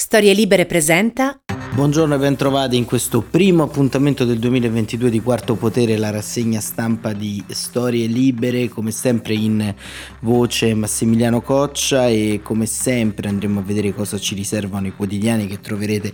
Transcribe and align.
Storie 0.00 0.32
Libere 0.32 0.64
presenta 0.64 1.42
Buongiorno 1.72 2.14
e 2.14 2.18
bentrovati 2.18 2.76
in 2.76 2.84
questo 2.84 3.22
primo 3.22 3.62
appuntamento 3.62 4.24
del 4.24 4.38
2022 4.38 5.08
di 5.08 5.20
Quarto 5.20 5.54
Potere, 5.54 5.96
la 5.96 6.10
rassegna 6.10 6.58
stampa 6.58 7.12
di 7.12 7.42
Storie 7.48 8.06
Libere, 8.06 8.68
come 8.68 8.90
sempre 8.90 9.34
in 9.34 9.72
voce 10.20 10.74
Massimiliano 10.74 11.40
Coccia 11.42 12.08
e 12.08 12.40
come 12.42 12.66
sempre 12.66 13.28
andremo 13.28 13.60
a 13.60 13.62
vedere 13.62 13.94
cosa 13.94 14.18
ci 14.18 14.34
riservano 14.34 14.88
i 14.88 14.92
quotidiani 14.92 15.46
che 15.46 15.60
troverete 15.60 16.10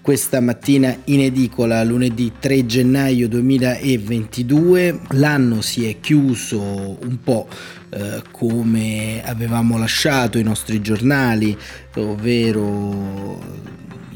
questa 0.00 0.40
mattina 0.40 0.96
in 1.06 1.20
edicola, 1.20 1.82
lunedì 1.82 2.32
3 2.38 2.64
gennaio 2.66 3.28
2022. 3.28 5.00
L'anno 5.10 5.60
si 5.60 5.88
è 5.88 5.98
chiuso 5.98 6.60
un 6.60 7.18
po' 7.22 7.48
eh, 7.90 8.22
come 8.30 9.22
avevamo 9.24 9.76
lasciato 9.76 10.38
i 10.38 10.42
nostri 10.42 10.80
giornali, 10.80 11.56
ovvero 11.96 13.38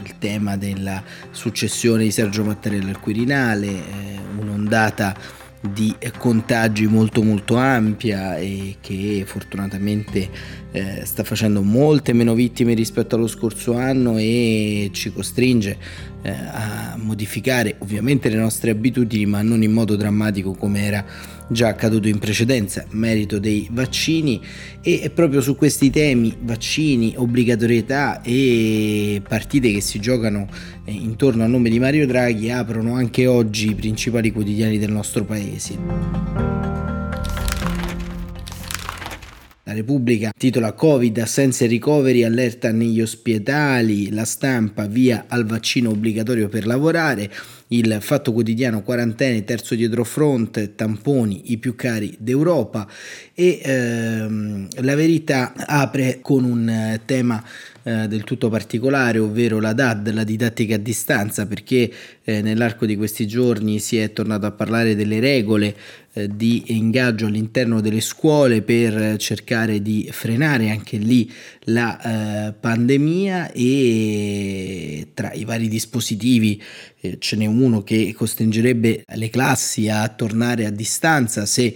il 0.03 0.15
tema 0.19 0.57
della 0.57 1.03
successione 1.31 2.05
di 2.05 2.11
Sergio 2.11 2.45
Mattarella 2.45 2.91
al 2.91 3.01
Quirinale, 3.01 3.67
eh, 3.67 4.19
un'ondata 4.39 5.43
di 5.61 5.95
contagi 6.19 6.87
molto 6.87 7.23
molto 7.23 7.57
ampia 7.57 8.37
e 8.37 8.77
che 8.81 9.25
fortunatamente 9.27 10.29
eh, 10.71 11.03
sta 11.05 11.25
facendo 11.25 11.63
molte 11.63 12.13
meno 12.13 12.35
vittime 12.35 12.75
rispetto 12.75 13.17
allo 13.17 13.27
scorso 13.27 13.75
anno 13.75 14.19
e 14.19 14.91
ci 14.93 15.11
costringe 15.11 15.79
eh, 16.25 16.31
a 16.31 16.97
modificare 16.99 17.77
ovviamente 17.81 18.31
le 18.31 18.37
nostre 18.37 18.71
abitudini 18.71 19.27
ma 19.27 19.43
non 19.43 19.63
in 19.63 19.73
modo 19.73 19.95
drammatico 19.95 20.55
come 20.55 20.83
era 20.83 21.05
già 21.49 21.69
accaduto 21.69 22.09
in 22.09 22.19
precedenza, 22.19 22.87
merito 22.91 23.39
dei 23.39 23.69
vaccini 23.71 24.41
e 24.81 25.11
proprio 25.15 25.43
su 25.43 25.55
questi 25.55 25.91
temi, 25.91 26.35
vaccini, 26.41 27.13
obbligatorietà 27.17 28.23
e 28.23 29.21
partite 29.27 29.71
che 29.71 29.83
si 29.83 30.01
giocano 30.01 30.49
eh, 30.85 30.93
intorno 30.93 31.45
al 31.45 31.51
nome 31.51 31.69
di 31.69 31.79
Mario 31.79 32.07
Draghi 32.07 32.51
aprono 32.51 32.95
anche 32.95 33.27
oggi 33.27 33.69
i 33.69 33.75
principali 33.75 34.33
quotidiani 34.33 34.79
del 34.79 34.91
nostro 34.91 35.25
paese. 35.25 36.74
Repubblica 39.75 40.33
titola 40.37 40.73
Covid, 40.73 41.19
assenza 41.19 41.65
e 41.65 41.69
ricoveri, 41.69 42.25
allerta 42.25 42.71
negli 42.73 43.03
ospedali, 43.03 44.11
la 44.11 44.25
stampa 44.25 44.87
via 44.87 45.27
al 45.29 45.45
vaccino 45.45 45.91
obbligatorio 45.91 46.49
per 46.49 46.67
lavorare, 46.67 47.31
il 47.69 47.99
Fatto 48.01 48.33
Quotidiano 48.33 48.83
quarantene, 48.83 49.45
terzo 49.45 49.75
dietro 49.75 50.05
front, 50.05 50.75
tamponi 50.75 51.53
i 51.53 51.59
più 51.59 51.75
cari 51.75 52.15
d'Europa. 52.19 52.87
E 53.33 53.61
ehm, 53.63 54.69
la 54.83 54.95
verità 54.95 55.55
apre 55.55 56.19
con 56.21 56.45
un 56.45 56.69
eh, 56.69 57.01
tema 57.05 57.43
eh, 57.83 58.09
del 58.09 58.25
tutto 58.25 58.49
particolare, 58.49 59.19
ovvero 59.19 59.61
la 59.61 59.73
DAD, 59.73 60.13
la 60.13 60.25
didattica 60.25 60.77
a 60.77 60.79
distanza, 60.79 61.47
perché 61.47 61.91
eh, 62.23 62.41
nell'arco 62.43 62.87
di 62.87 62.97
questi 62.97 63.27
giorni 63.27 63.79
si 63.79 63.99
è 63.99 64.13
tornato 64.13 64.47
a 64.47 64.53
parlare 64.53 64.95
delle 64.95 65.21
regole 65.21 65.75
eh, 66.15 66.29
di 66.35 66.63
ingaggio 66.69 67.27
all'interno 67.27 67.81
delle 67.81 68.01
scuole 68.01 68.63
per 68.63 69.17
cercare 69.19 69.83
di 69.83 70.09
frenare 70.13 70.71
anche 70.71 70.97
lì 70.97 71.31
la 71.65 72.49
eh, 72.49 72.53
pandemia 72.53 73.51
e 73.53 75.09
tra 75.15 75.33
i 75.33 75.45
vari 75.45 75.69
dispositivi 75.69 76.61
eh, 77.01 77.17
ce 77.19 77.37
n'è 77.37 77.47
uno 77.47 77.83
che 77.83 78.13
costringerebbe 78.15 79.05
le 79.07 79.31
classi 79.31 79.89
a 79.89 80.07
tornare 80.09 80.67
a 80.67 80.71
distanza 80.71 81.47
se 81.47 81.75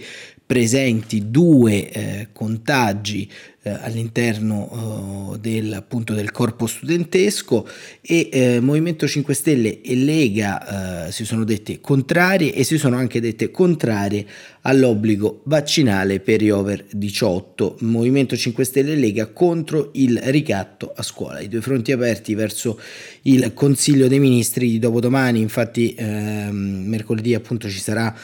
presenti 0.49 1.29
due 1.29 1.91
eh, 1.91 2.27
contagi 2.33 3.29
eh, 3.61 3.69
all'interno 3.69 5.33
eh, 5.35 5.39
del, 5.39 5.73
appunto, 5.73 6.15
del 6.15 6.31
corpo 6.31 6.65
studentesco 6.65 7.67
e 8.01 8.29
eh, 8.31 8.59
Movimento 8.59 9.07
5 9.07 9.33
Stelle 9.35 9.81
e 9.81 9.95
Lega 9.95 11.05
eh, 11.05 11.11
si 11.11 11.23
sono 11.23 11.43
dette 11.43 11.79
contrarie 11.79 12.51
e 12.55 12.63
si 12.63 12.79
sono 12.79 12.97
anche 12.97 13.21
dette 13.21 13.51
contrarie 13.51 14.25
all'obbligo 14.61 15.41
vaccinale 15.43 16.19
per 16.19 16.41
gli 16.41 16.49
over 16.49 16.83
18. 16.89 17.77
Movimento 17.81 18.35
5 18.35 18.63
Stelle 18.63 18.93
e 18.93 18.95
Lega 18.95 19.27
contro 19.27 19.91
il 19.93 20.19
ricatto 20.19 20.91
a 20.95 21.03
scuola. 21.03 21.41
I 21.41 21.47
due 21.47 21.61
fronti 21.61 21.91
aperti 21.91 22.33
verso 22.33 22.79
il 23.23 23.53
Consiglio 23.53 24.07
dei 24.07 24.19
Ministri 24.19 24.67
di 24.67 24.79
dopodomani, 24.79 25.41
infatti 25.41 25.93
ehm, 25.95 26.85
mercoledì 26.87 27.35
appunto 27.35 27.69
ci 27.69 27.79
sarà 27.79 28.15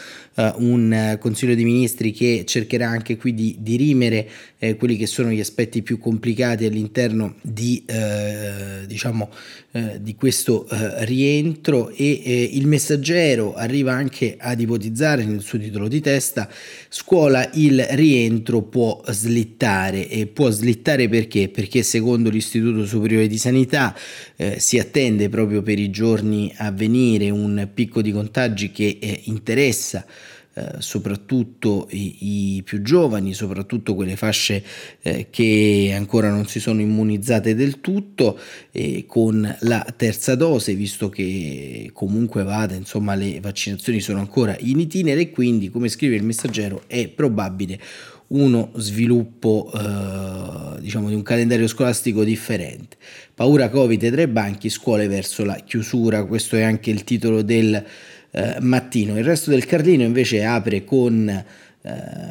un 0.58 1.18
Consiglio 1.20 1.56
dei 1.56 1.64
Ministri 1.64 2.12
che 2.12 2.44
cercherà 2.46 2.88
anche 2.88 3.18
qui 3.18 3.34
di 3.34 3.56
dirimere 3.60 4.28
eh, 4.66 4.76
quelli 4.76 4.98
che 4.98 5.06
sono 5.06 5.30
gli 5.30 5.40
aspetti 5.40 5.82
più 5.82 6.00
complicati 6.00 6.66
all'interno 6.66 7.36
di, 7.42 7.84
eh, 7.86 8.86
diciamo, 8.88 9.30
eh, 9.72 10.02
di 10.02 10.16
questo 10.16 10.68
eh, 10.68 11.06
rientro 11.06 11.90
e 11.90 12.22
eh, 12.24 12.50
il 12.54 12.68
messaggero 12.68 13.56
arriva 13.56 13.94
anche 13.94 14.38
ad 14.40 14.60
ipotizzare 14.60 15.24
nel 15.26 15.42
suo 15.42 15.60
titolo 15.60 15.88
di 15.88 16.02
testa 16.02 16.50
scuola 16.90 17.50
il 17.54 17.86
rientro 17.92 18.62
può 18.62 19.02
slittare 19.08 20.08
e 20.08 20.28
può 20.28 20.50
slittare 20.50 21.10
perché? 21.10 21.50
Perché 21.50 21.84
secondo 21.84 22.30
l'Istituto 22.30 22.86
Superiore 22.86 23.28
di 23.28 23.38
Sanità 23.38 23.96
eh, 24.36 24.60
si 24.60 24.80
attende 24.80 25.30
proprio 25.30 25.62
per 25.62 25.78
i 25.78 25.90
giorni 25.90 26.54
a 26.58 26.72
venire 26.72 27.30
un 27.30 27.68
picco 27.74 28.02
di 28.02 28.12
contagi 28.12 28.72
che 28.72 28.98
interessa 29.26 30.06
eh, 30.58 30.76
soprattutto 30.78 31.86
i, 31.92 32.56
i, 32.56 32.64
più 32.64 32.82
giovani, 32.82 33.34
soprattutto 33.34 33.94
quelle 33.94 34.16
fasce 34.16 34.64
eh, 35.02 35.28
che 35.30 35.94
ancora 35.94 36.30
non 36.30 36.48
si 36.48 36.62
sono 36.62 36.80
immunizzate 36.80 37.56
del 37.56 37.82
tutto, 37.82 38.40
eh, 38.72 39.04
con 39.06 39.54
la 39.60 39.86
terza 39.98 40.36
dose, 40.36 40.74
visto 40.74 41.10
che 41.10 41.90
comunque 41.92 42.44
vada, 42.44 42.74
insomma, 42.74 43.16
le 43.16 43.42
vaccinazioni 43.42 44.00
sono 44.00 44.20
ancora 44.20 44.56
in 44.62 44.80
itinere 44.80 45.20
e 45.20 45.30
quindi, 45.30 45.70
come 45.70 45.90
scrive 45.90 46.16
il 46.16 46.24
messaggero, 46.24 46.84
è 46.88 47.10
probabile 47.10 47.78
uno 48.28 48.72
sviluppo 48.76 49.70
eh, 49.76 50.80
diciamo 50.80 51.10
di 51.10 51.16
un 51.16 51.22
calendario 51.22 51.68
scolastico 51.68 52.24
differente. 52.24 52.96
Paura 53.34 53.70
Covid 53.70 54.02
ai 54.02 54.12
tre 54.12 54.30
banchi, 54.30 54.70
scuole 54.70 55.08
verso 55.08 55.44
la 55.44 55.56
chiusura, 55.56 56.24
questo 56.24 56.56
è 56.56 56.62
anche 56.62 56.90
il 56.92 57.04
titolo 57.04 57.42
del 57.42 57.84
eh, 58.36 58.58
mattino. 58.60 59.18
Il 59.18 59.24
resto 59.24 59.50
del 59.50 59.66
Carlino 59.66 60.04
invece 60.04 60.44
apre 60.44 60.84
con 60.84 61.30
eh, 61.30 61.46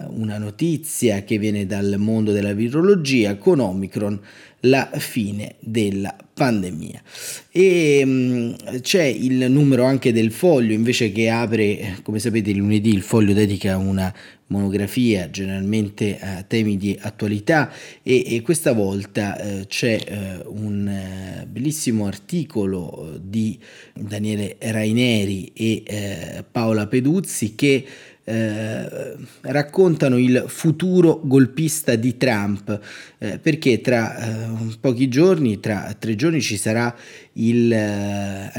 una 0.08 0.36
notizia 0.36 1.22
che 1.24 1.38
viene 1.38 1.64
dal 1.64 1.94
mondo 1.96 2.30
della 2.32 2.52
virologia 2.52 3.36
con 3.36 3.60
Omicron 3.60 4.20
la 4.60 4.90
fine 4.98 5.54
della 5.60 6.14
pandemia. 6.34 7.02
E 7.50 8.04
mh, 8.04 8.10
mm, 8.10 8.52
c'è 8.80 9.04
il 9.04 9.50
numero 9.50 9.84
anche 9.84 10.12
del 10.12 10.30
foglio, 10.30 10.74
invece 10.74 11.10
che 11.10 11.30
apre, 11.30 11.98
come 12.02 12.18
sapete, 12.18 12.52
lunedì 12.52 12.92
il 12.92 13.02
foglio 13.02 13.32
dedica 13.32 13.78
una 13.78 14.12
monografia 14.48 15.30
generalmente 15.30 16.18
a 16.18 16.42
temi 16.42 16.76
di 16.76 16.96
attualità 17.00 17.72
e, 18.02 18.34
e 18.34 18.42
questa 18.42 18.72
volta 18.72 19.38
eh, 19.38 19.66
c'è 19.66 19.98
eh, 20.06 20.42
un 20.46 20.86
eh, 20.86 21.46
bellissimo 21.46 22.06
articolo 22.06 23.18
di 23.20 23.58
Daniele 23.94 24.56
Raineri 24.58 25.52
e 25.54 25.82
eh, 25.86 26.44
Paola 26.50 26.86
Peduzzi 26.86 27.54
che 27.54 27.84
eh, 28.24 29.16
raccontano 29.42 30.16
il 30.16 30.44
futuro 30.46 31.20
golpista 31.22 31.94
di 31.94 32.16
Trump, 32.16 32.80
eh, 33.18 33.38
perché 33.38 33.80
tra 33.80 34.16
eh, 34.16 34.76
pochi 34.80 35.08
giorni, 35.08 35.60
tra 35.60 35.94
tre 35.98 36.16
giorni, 36.16 36.40
ci 36.40 36.56
sarà 36.56 36.94
il 37.34 37.72
eh, 37.72 38.50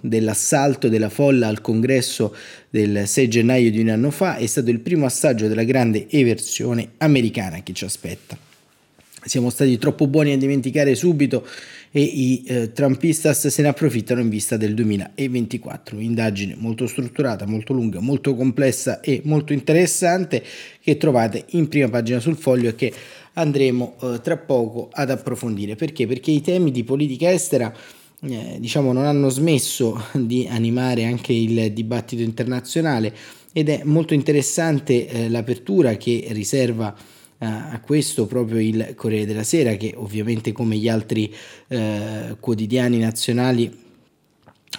dell'assalto 0.00 0.88
della 0.88 1.08
folla 1.08 1.46
al 1.46 1.60
congresso 1.60 2.34
del 2.68 3.06
6 3.06 3.28
gennaio 3.28 3.70
di 3.70 3.80
un 3.80 3.88
anno 3.88 4.10
fa, 4.10 4.36
è 4.36 4.46
stato 4.46 4.70
il 4.70 4.80
primo 4.80 5.06
assaggio 5.06 5.46
della 5.46 5.64
grande 5.64 6.08
eversione 6.10 6.90
americana 6.98 7.62
che 7.62 7.72
ci 7.72 7.84
aspetta. 7.84 8.45
Siamo 9.26 9.50
stati 9.50 9.76
troppo 9.76 10.06
buoni 10.06 10.32
a 10.32 10.38
dimenticare 10.38 10.94
subito 10.94 11.44
e 11.90 12.00
i 12.00 12.44
eh, 12.46 12.72
Trumpistas 12.72 13.48
se 13.48 13.60
ne 13.60 13.66
approfittano 13.66 14.20
in 14.20 14.28
vista 14.28 14.56
del 14.56 14.72
2024. 14.72 15.98
Indagine 15.98 16.54
molto 16.56 16.86
strutturata, 16.86 17.44
molto 17.44 17.72
lunga, 17.72 17.98
molto 17.98 18.36
complessa 18.36 19.00
e 19.00 19.22
molto 19.24 19.52
interessante 19.52 20.44
che 20.80 20.96
trovate 20.96 21.44
in 21.50 21.66
prima 21.66 21.88
pagina 21.88 22.20
sul 22.20 22.36
foglio 22.36 22.68
e 22.68 22.76
che 22.76 22.92
andremo 23.32 23.96
eh, 24.00 24.20
tra 24.22 24.36
poco 24.36 24.90
ad 24.92 25.10
approfondire. 25.10 25.74
Perché? 25.74 26.06
Perché 26.06 26.30
i 26.30 26.40
temi 26.40 26.70
di 26.70 26.84
politica 26.84 27.28
estera 27.28 27.74
eh, 28.20 28.58
diciamo 28.60 28.92
non 28.92 29.06
hanno 29.06 29.28
smesso 29.28 30.04
di 30.14 30.46
animare 30.48 31.04
anche 31.04 31.32
il 31.32 31.72
dibattito 31.72 32.22
internazionale 32.22 33.12
ed 33.52 33.70
è 33.70 33.80
molto 33.82 34.14
interessante 34.14 35.08
eh, 35.08 35.28
l'apertura 35.28 35.96
che 35.96 36.26
riserva 36.28 37.14
a 37.38 37.80
questo 37.80 38.26
proprio 38.26 38.60
il 38.60 38.94
Corriere 38.94 39.26
della 39.26 39.42
Sera 39.42 39.74
che 39.74 39.92
ovviamente 39.96 40.52
come 40.52 40.76
gli 40.76 40.88
altri 40.88 41.32
eh, 41.68 42.36
quotidiani 42.40 42.98
nazionali 42.98 43.84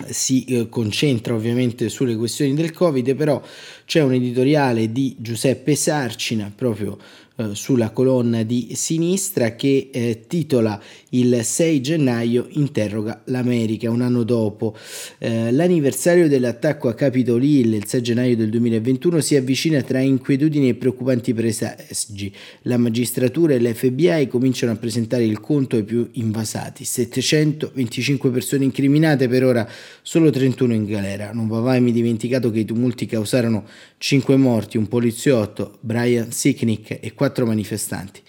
si 0.10 0.44
eh, 0.46 0.70
concentra 0.70 1.34
ovviamente 1.34 1.90
sulle 1.90 2.16
questioni 2.16 2.54
del 2.54 2.72
Covid, 2.72 3.16
però 3.16 3.42
c'è 3.86 4.02
un 4.02 4.14
editoriale 4.14 4.92
di 4.92 5.16
Giuseppe 5.20 5.76
Sarcina 5.76 6.52
proprio 6.54 6.98
eh, 7.36 7.56
sulla 7.56 7.92
colonna 7.92 8.44
di 8.44 8.72
sinistra 8.76 9.56
che 9.56 9.90
eh, 9.92 10.26
titola 10.28 10.82
il 11.10 11.40
6 11.44 11.82
gennaio 11.82 12.48
interroga 12.52 13.22
l'America 13.26 13.90
un 13.90 14.02
anno 14.02 14.24
dopo. 14.24 14.76
Eh, 15.20 15.52
l'anniversario 15.52 16.28
dell'attacco 16.28 16.90
a 16.90 16.96
Capitol 16.96 17.44
Hill 17.44 17.74
il 17.74 17.88
6 17.88 18.02
gennaio 18.02 18.36
del 18.36 18.50
2021 18.50 19.22
si 19.22 19.36
avvicina 19.36 19.82
tra 19.84 20.00
inquietudini 20.00 20.70
e 20.70 20.74
preoccupanti 20.74 21.34
presagi. 21.34 22.34
La 22.64 22.78
magistratura 22.78 23.54
e 23.54 23.60
l'FBI 23.60 24.28
cominciano 24.28 24.72
a 24.72 24.76
presentare 24.76 25.24
il 25.24 25.40
conto 25.40 25.76
ai 25.76 25.84
più 25.84 26.10
invasati. 26.14 26.84
725 26.84 28.30
persone 28.32 28.64
incriminate 28.64 29.28
per 29.28 29.44
ora 29.44 29.70
solo 30.02 30.32
31 30.32 30.74
in 30.74 30.86
galera. 30.86 31.32
Non 31.32 31.48
va 31.48 31.62
mai 31.62 31.92
dimenticato 31.92 32.50
che 32.50 32.60
i 32.60 32.66
tumulti 32.66 33.06
causarono 33.06 33.66
5 34.00 34.36
morti 34.36 34.78
un 34.78 34.88
poliziotto 34.88 35.78
Brian 35.82 36.32
Sicknick 36.32 36.98
e 37.00 37.14
4 37.14 37.26
quattro 37.28 37.46
manifestanti. 37.46 38.22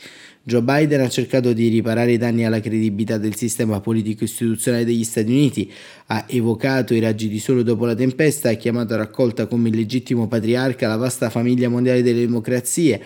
Joe 0.48 0.62
Biden 0.62 1.02
ha 1.02 1.10
cercato 1.10 1.52
di 1.52 1.68
riparare 1.68 2.12
i 2.12 2.16
danni 2.16 2.46
alla 2.46 2.60
credibilità 2.60 3.18
del 3.18 3.34
sistema 3.34 3.80
politico 3.80 4.24
istituzionale 4.24 4.86
degli 4.86 5.04
Stati 5.04 5.30
Uniti, 5.30 5.70
ha 6.06 6.24
evocato 6.26 6.94
i 6.94 7.00
raggi 7.00 7.28
di 7.28 7.38
sole 7.38 7.62
dopo 7.62 7.84
la 7.84 7.94
tempesta, 7.94 8.48
ha 8.48 8.54
chiamato 8.54 8.94
a 8.94 8.96
raccolta 8.96 9.46
come 9.46 9.68
il 9.68 9.76
legittimo 9.76 10.26
patriarca 10.26 10.88
la 10.88 10.96
vasta 10.96 11.28
famiglia 11.28 11.68
mondiale 11.68 12.00
delle 12.02 12.20
democrazie, 12.20 12.98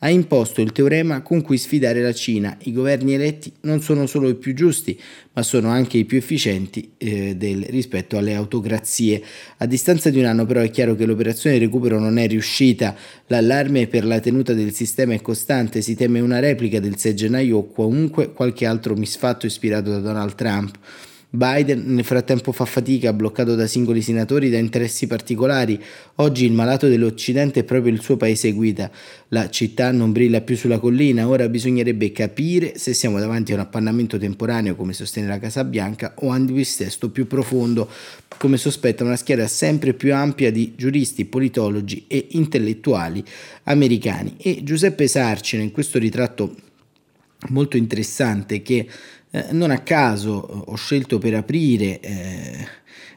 ha 0.00 0.10
imposto 0.10 0.60
il 0.60 0.72
teorema 0.72 1.22
con 1.22 1.42
cui 1.42 1.56
sfidare 1.56 2.02
la 2.02 2.12
Cina. 2.12 2.56
I 2.64 2.72
governi 2.72 3.14
eletti 3.14 3.52
non 3.62 3.80
sono 3.80 4.06
solo 4.06 4.28
i 4.28 4.34
più 4.34 4.54
giusti, 4.54 4.98
ma 5.32 5.42
sono 5.42 5.68
anche 5.68 5.98
i 5.98 6.04
più 6.04 6.18
efficienti 6.18 6.92
eh, 6.98 7.36
del, 7.36 7.64
rispetto 7.68 8.18
alle 8.18 8.34
autocrazie. 8.34 9.22
A 9.58 9.66
distanza 9.66 10.10
di 10.10 10.18
un 10.18 10.26
anno 10.26 10.44
però 10.44 10.60
è 10.60 10.70
chiaro 10.70 10.94
che 10.94 11.06
l'operazione 11.06 11.58
recupero 11.58 11.98
non 11.98 12.18
è 12.18 12.26
riuscita, 12.26 12.94
l'allarme 13.28 13.86
per 13.86 14.04
la 14.04 14.20
tenuta 14.20 14.52
del 14.52 14.72
sistema 14.72 15.14
è 15.14 15.20
costante, 15.20 15.80
si 15.80 15.94
teme 15.94 16.20
una 16.20 16.38
replica 16.38 16.80
del 16.80 16.96
6 16.96 17.14
gennaio 17.14 17.58
o 17.58 17.70
comunque 17.70 18.32
qualche 18.32 18.66
altro 18.66 18.94
misfatto 18.94 19.46
ispirato 19.46 19.90
da 19.90 19.98
Donald 20.00 20.34
Trump. 20.34 20.78
Biden 21.36 21.82
nel 21.86 22.04
frattempo 22.04 22.50
fa 22.50 22.64
fatica, 22.64 23.12
bloccato 23.12 23.54
da 23.54 23.66
singoli 23.66 24.00
senatori 24.00 24.48
da 24.48 24.56
interessi 24.56 25.06
particolari. 25.06 25.78
Oggi 26.16 26.46
il 26.46 26.52
malato 26.52 26.88
dell'Occidente 26.88 27.60
è 27.60 27.64
proprio 27.64 27.92
il 27.92 28.00
suo 28.00 28.16
paese 28.16 28.52
guida. 28.52 28.90
La 29.28 29.50
città 29.50 29.92
non 29.92 30.12
brilla 30.12 30.40
più 30.40 30.56
sulla 30.56 30.78
collina, 30.78 31.28
ora 31.28 31.46
bisognerebbe 31.48 32.10
capire 32.10 32.78
se 32.78 32.94
siamo 32.94 33.18
davanti 33.18 33.52
a 33.52 33.56
un 33.56 33.60
appannamento 33.60 34.16
temporaneo, 34.16 34.74
come 34.74 34.94
sostiene 34.94 35.28
la 35.28 35.38
Casa 35.38 35.62
Bianca, 35.62 36.14
o 36.20 36.32
a 36.32 36.36
un 36.36 36.46
dissesto 36.46 37.10
più 37.10 37.26
profondo, 37.26 37.88
come 38.38 38.56
sospetta 38.56 39.04
una 39.04 39.16
schiera 39.16 39.46
sempre 39.46 39.92
più 39.92 40.14
ampia 40.14 40.50
di 40.50 40.72
giuristi, 40.74 41.26
politologi 41.26 42.06
e 42.08 42.28
intellettuali 42.30 43.22
americani. 43.64 44.36
E 44.38 44.60
Giuseppe 44.62 45.06
Sarcina, 45.06 45.62
in 45.62 45.70
questo 45.70 45.98
ritratto 45.98 46.54
molto 47.48 47.76
interessante 47.76 48.62
che 48.62 48.86
eh, 49.36 49.52
non 49.52 49.70
a 49.70 49.80
caso 49.80 50.48
eh, 50.48 50.62
ho 50.72 50.76
scelto 50.76 51.18
per 51.18 51.34
aprire 51.34 52.00
eh, 52.00 52.66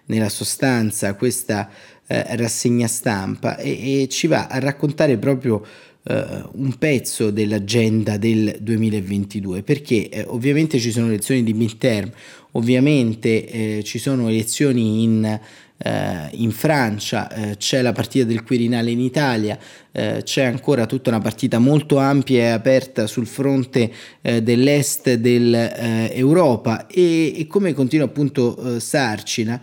nella 0.07 0.27
sostanza 0.27 1.13
questa 1.13 1.69
eh, 2.07 2.35
rassegna 2.35 2.87
stampa 2.87 3.57
e, 3.57 4.01
e, 4.01 4.07
ci 4.09 4.27
va 4.27 4.47
a 4.47 4.59
raccontare 4.59 5.17
proprio 5.17 5.65
eh, 6.03 6.43
un 6.53 6.77
pezzo 6.77 7.31
dell'agenda 7.31 8.17
del 8.17 8.57
2022 8.59 9.63
perché 9.63 10.09
eh, 10.09 10.25
ovviamente 10.27 10.77
ci 10.77 10.91
sono 10.91 11.07
elezioni 11.07 11.41
di 11.41 11.53
midterm, 11.53 12.11
ovviamente 12.51 13.81
ci 13.83 13.97
sono 13.97 14.27
elezioni 14.27 15.03
in 15.03 15.39
eh, 15.81 16.29
in 16.31 16.51
Francia, 16.51 17.31
eh, 17.31 17.57
c'è 17.57 17.81
la 17.81 17.93
partita 17.93 18.25
del 18.25 18.43
Quirinale 18.43 18.91
in 18.91 18.99
Italia, 18.99 19.57
eh, 19.91 20.21
c'è 20.23 20.43
ancora 20.43 20.85
tutta 20.85 21.09
una 21.09 21.19
partita 21.19 21.57
molto 21.57 21.97
ampia 21.97 22.43
e 22.43 22.47
aperta 22.49 23.07
sul 23.07 23.25
fronte 23.25 23.91
eh, 24.21 24.43
dell'est 24.43 25.13
dell'Europa 25.13 26.85
e, 26.87 27.39
e, 27.39 27.47
come 27.47 27.73
continua 27.73 28.05
appunto 28.05 28.75
eh, 28.75 28.79
Sarcina 28.79 29.59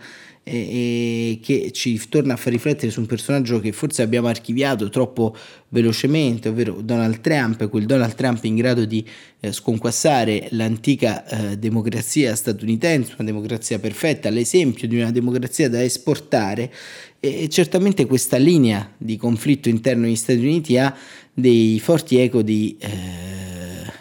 e, 0.47 1.39
che 1.41 1.71
ci 1.71 1.99
torna 2.07 2.33
a 2.33 2.37
far 2.37 2.53
riflettere 2.53 2.91
su 2.91 3.01
un 3.01 3.05
personaggio 3.05 3.59
che 3.59 3.71
forse 3.71 4.01
abbiamo 4.01 4.27
archiviato 4.27 4.89
troppo 4.89 5.35
velocemente, 5.69 6.49
ovvero 6.49 6.81
Donald 6.81 7.19
Trump, 7.19 7.67
quel 7.69 7.85
Donald 7.85 8.15
Trump 8.15 8.43
in 8.45 8.55
grado 8.55 8.85
di 8.85 9.05
eh, 9.41 9.51
sconquassare 9.51 10.47
l'antica 10.51 11.25
eh, 11.27 11.57
democrazia 11.57 12.33
statunitense, 12.35 13.15
una 13.17 13.27
democrazia 13.27 13.77
perfetta, 13.79 14.29
l'esempio 14.29 14.87
di 14.87 14.97
una 14.97 15.11
democrazia 15.11 15.69
da 15.69 15.83
esportare. 15.83 16.71
E 17.19 17.49
certamente 17.49 18.05
questa 18.05 18.37
linea 18.37 18.93
di 18.97 19.17
conflitto 19.17 19.69
interno 19.69 20.05
negli 20.05 20.15
Stati 20.15 20.39
Uniti 20.39 20.77
ha 20.77 20.95
dei 21.33 21.79
forti 21.79 22.17
eco 22.17 22.41
di... 22.41 22.77
Eh, 22.79 23.36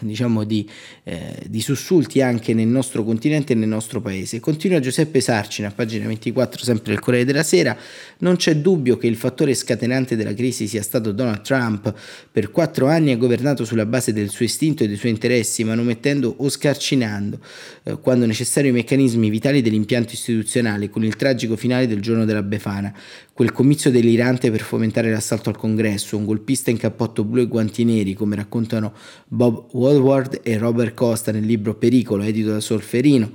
diciamo, 0.07 0.45
di, 0.45 0.69
eh, 1.05 1.43
di, 1.47 1.61
sussulti 1.61 2.21
anche 2.21 2.55
nel 2.55 2.67
nostro 2.67 3.05
continente 3.05 3.53
e 3.53 3.57
nel 3.57 3.69
nostro 3.69 4.01
paese. 4.01 4.41
Continua 4.41 4.81
Giuseppe 4.81 5.21
Sarcina, 5.21 5.71
pagina 5.71 6.07
24 6.07 6.63
sempre 6.63 6.93
del 6.93 7.01
Corriere 7.01 7.27
della 7.27 7.43
Sera, 7.43 7.77
non 8.19 8.37
c'è 8.37 8.57
dubbio 8.57 8.97
che 8.97 9.07
il 9.07 9.17
fattore 9.17 9.55
scatenante 9.55 10.17
della 10.17 10.35
crisi 10.35 10.67
sia 10.67 10.83
stato 10.83 11.13
Donald 11.13 11.43
Trump. 11.43 11.93
Per 12.31 12.51
quattro 12.51 12.87
anni 12.87 13.13
ha 13.13 13.17
governato 13.17 13.65
sulla 13.65 13.87
base 13.87 14.13
del 14.13 14.31
suo 14.31 14.45
istinto 14.45 14.85
e 14.85 14.89
dei 14.89 14.97
suoi 14.97 15.11
interessi, 15.11 15.65
manomettendo 15.65 16.35
o 16.39 16.49
scarcinando, 16.49 17.39
eh, 17.83 18.01
quando 18.01 18.27
necessario, 18.27 18.71
i 18.71 18.75
meccanismi 18.75 19.29
vitali 19.29 19.63
dell'impianto 19.63 20.13
istituzionale, 20.13 20.89
con 20.89 21.05
il 21.05 21.17
tragico 21.17 21.57
finale 21.57 21.87
del 21.87 22.01
giorno 22.01 22.25
della 22.25 22.43
Befana, 22.43 22.93
quel 23.33 23.53
comizio 23.53 23.91
delirante 23.91 24.51
per 24.51 24.63
fomentare 24.63 25.11
l'assalto 25.11 25.51
al 25.51 25.59
congresso, 25.59 26.17
un 26.17 26.25
golpista 26.25 26.71
in 26.71 26.79
cappotto 26.79 27.23
blu 27.23 27.43
e 27.43 27.47
guanti 27.47 27.85
neri, 27.85 28.15
come 28.15 28.35
raccontano 28.35 28.95
Bob 29.27 29.67
Woodward 29.97 30.41
e 30.43 30.59
Robert 30.59 30.95
Costa 30.95 31.33
nel 31.33 31.45
libro 31.45 31.75
Pericolo, 31.75 32.23
edito 32.23 32.51
da 32.51 32.61
Solferino. 32.61 33.33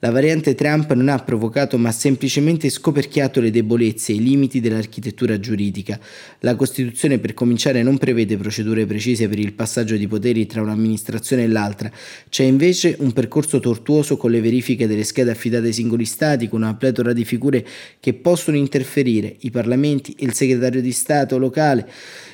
La 0.00 0.10
variante 0.10 0.56
Trump 0.56 0.92
non 0.94 1.08
ha 1.08 1.18
provocato 1.20 1.78
ma 1.78 1.92
semplicemente 1.92 2.68
scoperchiato 2.70 3.40
le 3.40 3.52
debolezze 3.52 4.10
e 4.10 4.16
i 4.16 4.22
limiti 4.22 4.60
dell'architettura 4.60 5.38
giuridica. 5.38 5.98
La 6.40 6.56
Costituzione 6.56 7.18
per 7.18 7.34
cominciare 7.34 7.84
non 7.84 7.98
prevede 7.98 8.36
procedure 8.36 8.84
precise 8.84 9.28
per 9.28 9.38
il 9.38 9.52
passaggio 9.52 9.94
di 9.94 10.08
poteri 10.08 10.44
tra 10.46 10.60
un'amministrazione 10.60 11.44
e 11.44 11.48
l'altra, 11.48 11.88
c'è 12.28 12.42
invece 12.42 12.96
un 12.98 13.12
percorso 13.12 13.60
tortuoso 13.60 14.16
con 14.16 14.32
le 14.32 14.40
verifiche 14.40 14.88
delle 14.88 15.04
schede 15.04 15.30
affidate 15.30 15.68
ai 15.68 15.72
singoli 15.72 16.04
stati, 16.04 16.48
con 16.48 16.62
una 16.62 16.74
pletora 16.74 17.12
di 17.12 17.24
figure 17.24 17.64
che 18.00 18.12
possono 18.12 18.56
interferire, 18.56 19.36
i 19.40 19.50
parlamenti 19.50 20.16
il 20.18 20.32
segretario 20.32 20.80
di 20.80 20.90
Stato 20.90 21.38
locale 21.38 21.88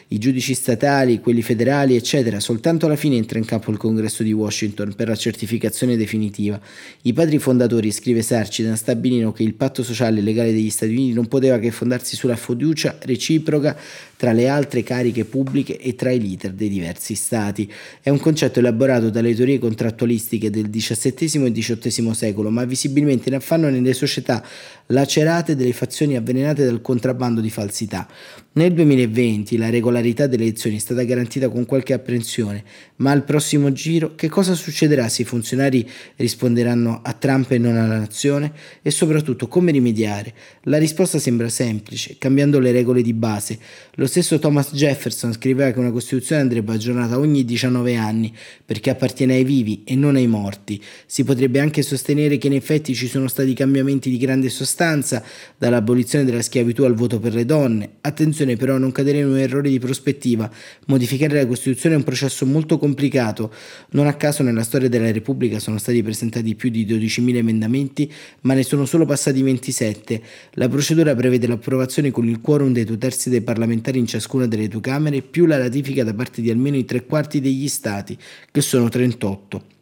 i 0.08 0.18
giudici 0.18 0.54
statali, 0.54 1.20
quelli 1.20 1.42
federali, 1.42 1.94
eccetera. 1.94 2.40
Soltanto 2.40 2.86
alla 2.86 2.96
fine 2.96 3.16
entra 3.16 3.38
in 3.38 3.44
campo 3.44 3.70
il 3.70 3.76
congresso 3.76 4.22
di 4.22 4.32
Washington 4.32 4.94
per 4.94 5.08
la 5.08 5.16
certificazione 5.16 5.96
definitiva. 5.96 6.60
I 7.02 7.12
padri 7.12 7.38
fondatori, 7.38 7.90
scrive 7.90 8.22
Sarcina, 8.22 8.74
stabilirono 8.76 9.32
che 9.32 9.42
il 9.42 9.54
patto 9.54 9.82
sociale 9.82 10.20
e 10.20 10.22
legale 10.22 10.52
degli 10.52 10.70
Stati 10.70 10.92
Uniti 10.92 11.12
non 11.12 11.26
poteva 11.26 11.58
che 11.58 11.70
fondarsi 11.70 12.16
sulla 12.16 12.36
fiducia 12.36 12.96
reciproca 13.02 13.76
tra 14.16 14.32
le 14.32 14.48
altre 14.48 14.82
cariche 14.82 15.24
pubbliche 15.24 15.78
e 15.78 15.94
tra 15.94 16.10
i 16.10 16.20
leader 16.20 16.52
dei 16.52 16.68
diversi 16.68 17.14
stati. 17.14 17.70
È 18.00 18.08
un 18.08 18.18
concetto 18.18 18.58
elaborato 18.58 19.10
dalle 19.10 19.34
teorie 19.34 19.58
contrattualistiche 19.58 20.50
del 20.50 20.70
XVII 20.70 21.46
e 21.46 21.52
XVIII 21.52 22.14
secolo, 22.14 22.50
ma 22.50 22.64
visibilmente 22.64 23.28
in 23.28 23.36
affanno 23.36 23.68
nelle 23.68 23.92
società 23.92 24.44
lacerate 24.86 25.54
delle 25.54 25.72
fazioni 25.72 26.16
avvelenate 26.16 26.64
dal 26.64 26.80
contrabbando 26.80 27.40
di 27.40 27.50
falsità. 27.50 28.08
Nel 28.52 28.72
2020 28.72 29.56
la 29.56 29.68
regolarità 29.98 30.26
delle 30.26 30.44
elezioni 30.44 30.76
è 30.76 30.78
stata 30.78 31.02
garantita 31.02 31.48
con 31.48 31.66
qualche 31.66 31.92
apprensione, 31.92 32.64
ma 32.96 33.10
al 33.10 33.24
prossimo 33.24 33.72
giro 33.72 34.14
che 34.14 34.28
cosa 34.28 34.54
succederà 34.54 35.08
se 35.08 35.22
i 35.22 35.24
funzionari 35.24 35.88
risponderanno 36.16 37.00
a 37.02 37.12
Trump 37.12 37.50
e 37.50 37.58
non 37.58 37.76
alla 37.76 37.98
nazione? 37.98 38.52
E 38.82 38.90
soprattutto 38.90 39.48
come 39.48 39.72
rimediare? 39.72 40.32
La 40.64 40.78
risposta 40.78 41.18
sembra 41.18 41.48
semplice, 41.48 42.16
cambiando 42.18 42.58
le 42.58 42.72
regole 42.72 43.02
di 43.02 43.12
base. 43.12 43.58
Lo 43.94 44.06
stesso 44.06 44.38
Thomas 44.38 44.72
Jefferson 44.72 45.32
scriveva 45.32 45.70
che 45.70 45.78
una 45.78 45.90
Costituzione 45.90 46.42
andrebbe 46.42 46.72
aggiornata 46.72 47.18
ogni 47.18 47.44
19 47.44 47.96
anni 47.96 48.34
perché 48.64 48.90
appartiene 48.90 49.34
ai 49.34 49.44
vivi 49.44 49.82
e 49.84 49.94
non 49.94 50.16
ai 50.16 50.26
morti. 50.26 50.80
Si 51.06 51.24
potrebbe 51.24 51.60
anche 51.60 51.82
sostenere 51.82 52.38
che 52.38 52.46
in 52.46 52.54
effetti 52.54 52.94
ci 52.94 53.08
sono 53.08 53.28
stati 53.28 53.54
cambiamenti 53.54 54.10
di 54.10 54.18
grande 54.18 54.48
sostanza, 54.48 55.22
dall'abolizione 55.56 56.24
della 56.24 56.42
schiavitù 56.42 56.84
al 56.84 56.94
voto 56.94 57.18
per 57.18 57.34
le 57.34 57.44
donne. 57.44 57.90
Attenzione 58.00 58.56
però 58.56 58.74
a 58.74 58.78
non 58.78 58.92
cadere 58.92 59.18
in 59.18 59.26
un 59.26 59.38
errore 59.38 59.68
di 59.68 59.78
prospettiva, 59.88 60.50
modificare 60.86 61.34
la 61.34 61.46
Costituzione 61.46 61.94
è 61.94 61.98
un 61.98 62.04
processo 62.04 62.44
molto 62.44 62.76
complicato. 62.76 63.50
Non 63.92 64.06
a 64.06 64.14
caso 64.14 64.42
nella 64.42 64.62
storia 64.62 64.90
della 64.90 65.10
Repubblica 65.10 65.58
sono 65.58 65.78
stati 65.78 66.02
presentati 66.02 66.54
più 66.54 66.68
di 66.68 66.84
12.000 66.84 67.36
emendamenti, 67.36 68.12
ma 68.42 68.52
ne 68.52 68.62
sono 68.62 68.84
solo 68.84 69.06
passati 69.06 69.40
27. 69.42 70.22
La 70.52 70.68
procedura 70.68 71.14
prevede 71.14 71.46
l'approvazione 71.46 72.10
con 72.10 72.28
il 72.28 72.42
quorum 72.42 72.72
dei 72.72 72.84
due 72.84 72.98
terzi 72.98 73.30
dei 73.30 73.40
parlamentari 73.40 73.98
in 73.98 74.06
ciascuna 74.06 74.46
delle 74.46 74.68
due 74.68 74.82
Camere, 74.82 75.22
più 75.22 75.46
la 75.46 75.56
ratifica 75.56 76.04
da 76.04 76.12
parte 76.12 76.42
di 76.42 76.50
almeno 76.50 76.76
i 76.76 76.84
tre 76.84 77.06
quarti 77.06 77.40
degli 77.40 77.68
Stati, 77.68 78.16
che 78.50 78.60
sono 78.60 78.90
38. 78.90 79.77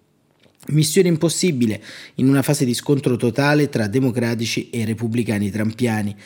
Missione 0.68 1.08
impossibile 1.08 1.80
in 2.16 2.28
una 2.28 2.42
fase 2.42 2.64
di 2.64 2.75
scontro 2.75 3.16
totale 3.16 3.68
tra 3.68 3.87
democratici 3.87 4.68
e 4.70 4.85
repubblicani 4.85 5.50
trampiani. 5.50 6.16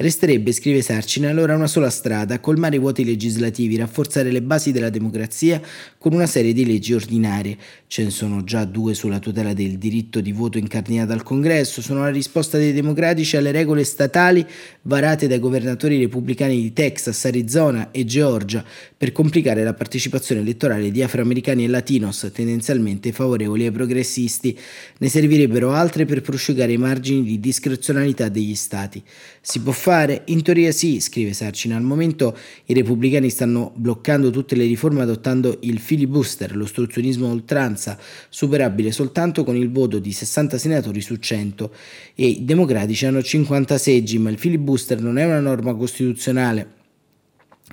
Resterebbe, 0.00 0.52
scrive 0.52 0.80
Sarcina, 0.80 1.28
allora 1.28 1.54
una 1.54 1.66
sola 1.66 1.90
strada, 1.90 2.40
colmare 2.40 2.76
i 2.76 2.78
vuoti 2.78 3.04
legislativi, 3.04 3.76
rafforzare 3.76 4.30
le 4.30 4.40
basi 4.40 4.72
della 4.72 4.88
democrazia 4.88 5.60
con 5.98 6.14
una 6.14 6.24
serie 6.24 6.54
di 6.54 6.64
leggi 6.64 6.94
ordinarie. 6.94 7.58
Ce 7.86 8.02
ne 8.02 8.08
sono 8.08 8.42
già 8.42 8.64
due 8.64 8.94
sulla 8.94 9.18
tutela 9.18 9.52
del 9.52 9.76
diritto 9.76 10.22
di 10.22 10.32
voto 10.32 10.56
incardinata 10.56 11.12
al 11.12 11.22
Congresso, 11.22 11.82
sono 11.82 12.00
la 12.00 12.08
risposta 12.08 12.56
dei 12.56 12.72
democratici 12.72 13.36
alle 13.36 13.50
regole 13.50 13.84
statali 13.84 14.46
varate 14.82 15.26
dai 15.26 15.38
governatori 15.38 15.98
repubblicani 15.98 16.58
di 16.58 16.72
Texas, 16.72 17.22
Arizona 17.26 17.90
e 17.90 18.06
Georgia 18.06 18.64
per 18.96 19.12
complicare 19.12 19.62
la 19.62 19.74
partecipazione 19.74 20.40
elettorale 20.40 20.90
di 20.90 21.02
afroamericani 21.02 21.64
e 21.64 21.68
latinos 21.68 22.30
tendenzialmente 22.32 23.12
favorevoli 23.12 23.66
ai 23.66 23.70
progressisti. 23.90 24.56
Ne 24.98 25.08
servirebbero 25.08 25.72
altre 25.72 26.04
per 26.04 26.20
prosciugare 26.20 26.72
i 26.72 26.76
margini 26.78 27.24
di 27.24 27.40
discrezionalità 27.40 28.28
degli 28.28 28.54
stati. 28.54 29.02
Si 29.40 29.60
può 29.60 29.72
fare? 29.72 30.22
In 30.26 30.42
teoria 30.42 30.70
sì, 30.70 31.00
scrive 31.00 31.32
Sarcina. 31.32 31.76
Al 31.76 31.82
momento 31.82 32.36
i 32.66 32.74
repubblicani 32.74 33.28
stanno 33.28 33.72
bloccando 33.74 34.30
tutte 34.30 34.54
le 34.54 34.64
riforme 34.64 35.02
adottando 35.02 35.58
il 35.62 35.80
filibuster, 35.80 36.54
l'ostruzionismo 36.54 37.26
a 37.26 37.32
oltranza, 37.32 37.98
superabile 38.28 38.92
soltanto 38.92 39.42
con 39.42 39.56
il 39.56 39.70
voto 39.70 39.98
di 39.98 40.12
60 40.12 40.56
senatori 40.56 41.00
su 41.00 41.16
100 41.16 41.74
e 42.14 42.26
i 42.26 42.44
democratici 42.44 43.06
hanno 43.06 43.22
50 43.22 43.76
seggi, 43.76 44.18
ma 44.18 44.30
il 44.30 44.38
filibuster 44.38 45.00
non 45.00 45.18
è 45.18 45.24
una 45.24 45.40
norma 45.40 45.74
costituzionale 45.74 46.78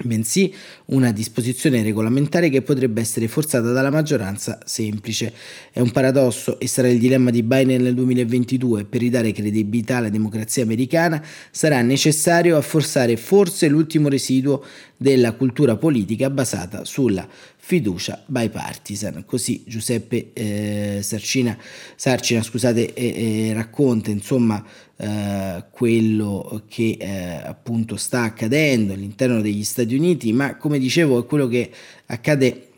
bensì 0.03 0.53
una 0.85 1.11
disposizione 1.11 1.81
regolamentare 1.81 2.49
che 2.49 2.61
potrebbe 2.61 3.01
essere 3.01 3.27
forzata 3.27 3.71
dalla 3.71 3.89
maggioranza 3.89 4.59
semplice. 4.65 5.33
È 5.71 5.79
un 5.79 5.91
paradosso 5.91 6.59
e 6.59 6.67
sarà 6.67 6.89
il 6.89 6.99
dilemma 6.99 7.31
di 7.31 7.43
Biden 7.43 7.81
nel 7.81 7.93
2022. 7.93 8.85
Per 8.85 9.01
ridare 9.01 9.31
credibilità 9.31 9.97
alla 9.97 10.09
democrazia 10.09 10.63
americana 10.63 11.23
sarà 11.51 11.81
necessario 11.81 12.57
afforzare 12.57 13.17
forse 13.17 13.67
l'ultimo 13.67 14.09
residuo 14.09 14.63
della 14.95 15.33
cultura 15.33 15.77
politica 15.77 16.29
basata 16.29 16.83
sulla 16.83 17.27
fiducia 17.67 18.23
bipartisan. 18.25 19.25
Così 19.25 19.63
Giuseppe 19.65 20.29
eh, 20.31 20.99
Sarcina, 21.01 21.57
Sarcina 21.97 22.41
scusate, 22.41 22.93
eh, 22.93 23.47
eh, 23.49 23.53
racconta 23.53 24.09
insomma 24.09 24.65
eh, 24.95 25.65
quello 25.69 26.63
che 26.69 26.95
eh, 26.97 27.41
appunto 27.45 27.97
sta 27.97 28.21
accadendo 28.21 28.93
all'interno 28.93 29.41
degli 29.41 29.65
Stati 29.65 29.95
Uniti, 29.95 30.31
ma 30.31 30.55
come 30.55 30.79
dicevo 30.79 31.25
quello 31.25 31.49
che 31.49 31.69
accade 32.05 32.69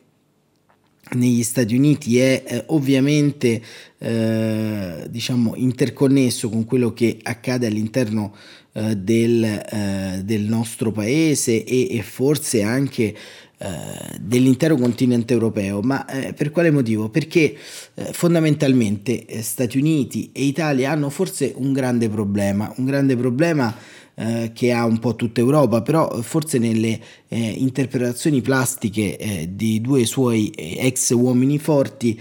negli 1.11 1.43
Stati 1.43 1.75
Uniti 1.75 2.17
è 2.17 2.43
eh, 2.43 2.63
ovviamente 2.69 3.61
eh, 3.99 5.05
diciamo 5.07 5.53
interconnesso 5.55 6.49
con 6.49 6.65
quello 6.65 6.93
che 6.93 7.19
accade 7.21 7.67
all'interno 7.67 8.35
eh, 8.73 8.95
del, 8.95 10.23
del, 10.23 10.41
nostro 10.41 10.91
paese 10.91 11.63
e, 11.63 11.95
e 11.95 12.01
forse 12.01 12.63
anche 12.63 13.03
eh, 13.03 13.17
dell'intero 14.19 14.77
continente 14.77 15.33
europeo, 15.33 15.81
ma 15.81 16.05
eh, 16.05 16.31
per 16.33 16.49
quale 16.51 16.71
motivo? 16.71 17.09
Perché 17.09 17.55
eh, 17.93 18.13
fondamentalmente 18.13 19.25
eh, 19.25 19.41
Stati 19.41 19.77
Uniti 19.77 20.29
e 20.31 20.45
Italia 20.45 20.91
hanno 20.91 21.09
forse 21.09 21.51
un 21.57 21.73
grande 21.73 22.07
problema, 22.07 22.73
un 22.77 22.85
grande 22.85 23.17
problema 23.17 23.75
eh, 24.15 24.51
che 24.53 24.71
ha 24.71 24.85
un 24.85 24.99
po' 24.99 25.15
tutta 25.15 25.41
Europa, 25.41 25.81
però 25.81 26.21
forse 26.21 26.57
nelle 26.57 26.99
interpretazioni 27.31 28.41
plastiche 28.41 29.49
di 29.51 29.81
due 29.81 30.05
suoi 30.05 30.49
ex 30.49 31.11
uomini 31.11 31.59
forti 31.59 32.19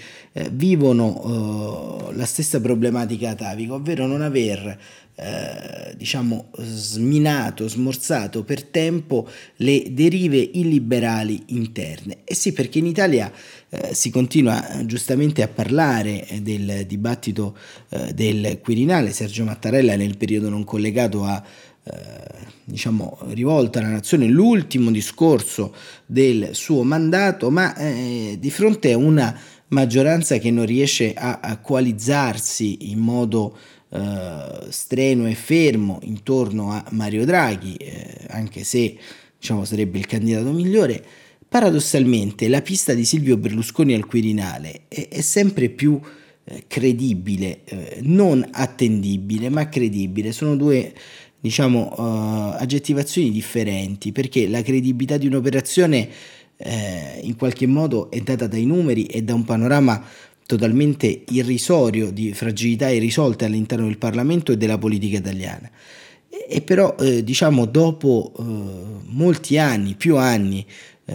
vivono 0.52 2.11
la 2.12 2.25
stessa 2.25 2.61
problematica 2.61 3.30
atavica, 3.30 3.75
ovvero 3.75 4.07
non 4.07 4.23
aver 4.23 4.78
eh, 5.21 5.95
diciamo 5.97 6.50
sminato, 6.59 7.68
smorzato 7.68 8.45
per 8.45 8.62
tempo 8.62 9.28
le 9.57 9.87
derive 9.90 10.38
illiberali 10.38 11.42
interne. 11.47 12.18
E 12.23 12.35
sì, 12.37 12.52
perché 12.52 12.78
in 12.78 12.87
Italia 12.87 13.33
eh, 13.68 13.95
si 13.95 14.11
continua 14.11 14.64
giustamente 14.85 15.42
a 15.42 15.49
parlare 15.49 16.25
del 16.40 16.85
dibattito 16.87 17.57
eh, 17.88 18.12
del 18.14 18.61
Quirinale, 18.62 19.11
Sergio 19.11 19.42
Mattarella 19.42 19.97
nel 19.97 20.16
periodo 20.16 20.49
non 20.50 20.62
collegato 20.62 21.25
a 21.25 21.42
eh, 21.83 22.47
diciamo 22.64 23.18
rivolta 23.30 23.78
alla 23.78 23.88
nazione 23.88 24.26
l'ultimo 24.26 24.90
discorso 24.90 25.75
del 26.07 26.50
suo 26.52 26.85
mandato, 26.85 27.50
ma 27.50 27.75
eh, 27.75 28.37
di 28.38 28.50
fronte 28.50 28.92
a 28.92 28.97
una 28.97 29.37
maggioranza 29.68 30.38
che 30.38 30.50
non 30.50 30.66
riesce 30.66 31.12
a, 31.14 31.58
coalizzarsi 31.58 32.90
in 32.90 32.98
modo 32.98 33.56
eh, 33.90 34.66
strenuo 34.68 35.26
e 35.26 35.34
fermo 35.34 35.98
intorno 36.02 36.70
a 36.70 36.84
Mario 36.90 37.25
Draghi, 37.25 37.75
eh, 37.75 38.26
anche 38.28 38.64
se 38.64 38.96
diciamo, 39.38 39.64
sarebbe 39.64 39.98
il 39.98 40.06
candidato 40.06 40.50
migliore, 40.52 41.02
paradossalmente 41.48 42.48
la 42.48 42.62
pista 42.62 42.92
di 42.94 43.04
Silvio 43.04 43.37
Berlusconi 43.37 43.94
al 43.94 44.06
Quirinale 44.06 44.82
è, 44.88 45.08
è 45.08 45.20
sempre 45.20 45.68
più 45.68 46.00
eh, 46.44 46.64
credibile, 46.66 47.60
eh, 47.64 47.98
non 48.02 48.46
attendibile, 48.50 49.48
ma 49.48 49.68
credibile. 49.68 50.32
Sono 50.32 50.56
due 50.56 50.92
diciamo, 51.40 51.94
uh, 51.96 52.56
aggettivazioni 52.58 53.30
differenti 53.30 54.12
perché 54.12 54.48
la 54.48 54.62
credibilità 54.62 55.16
di 55.16 55.26
un'operazione 55.26 56.08
eh, 56.58 57.20
in 57.22 57.36
qualche 57.36 57.66
modo 57.66 58.10
è 58.10 58.20
data 58.20 58.46
dai 58.46 58.66
numeri 58.66 59.06
e 59.06 59.22
da 59.22 59.34
un 59.34 59.44
panorama 59.44 60.04
totalmente 60.44 61.24
irrisorio 61.28 62.10
di 62.10 62.32
fragilità 62.32 62.88
irrisolte 62.88 63.44
all'interno 63.44 63.86
del 63.86 63.98
Parlamento 63.98 64.52
e 64.52 64.56
della 64.56 64.78
politica 64.78 65.18
italiana. 65.18 65.70
E, 66.48 66.60
però, 66.62 66.96
eh, 66.98 67.22
diciamo, 67.22 67.66
dopo 67.66 68.32
eh, 68.38 68.42
molti 69.06 69.58
anni, 69.58 69.94
più 69.94 70.16
anni 70.16 70.64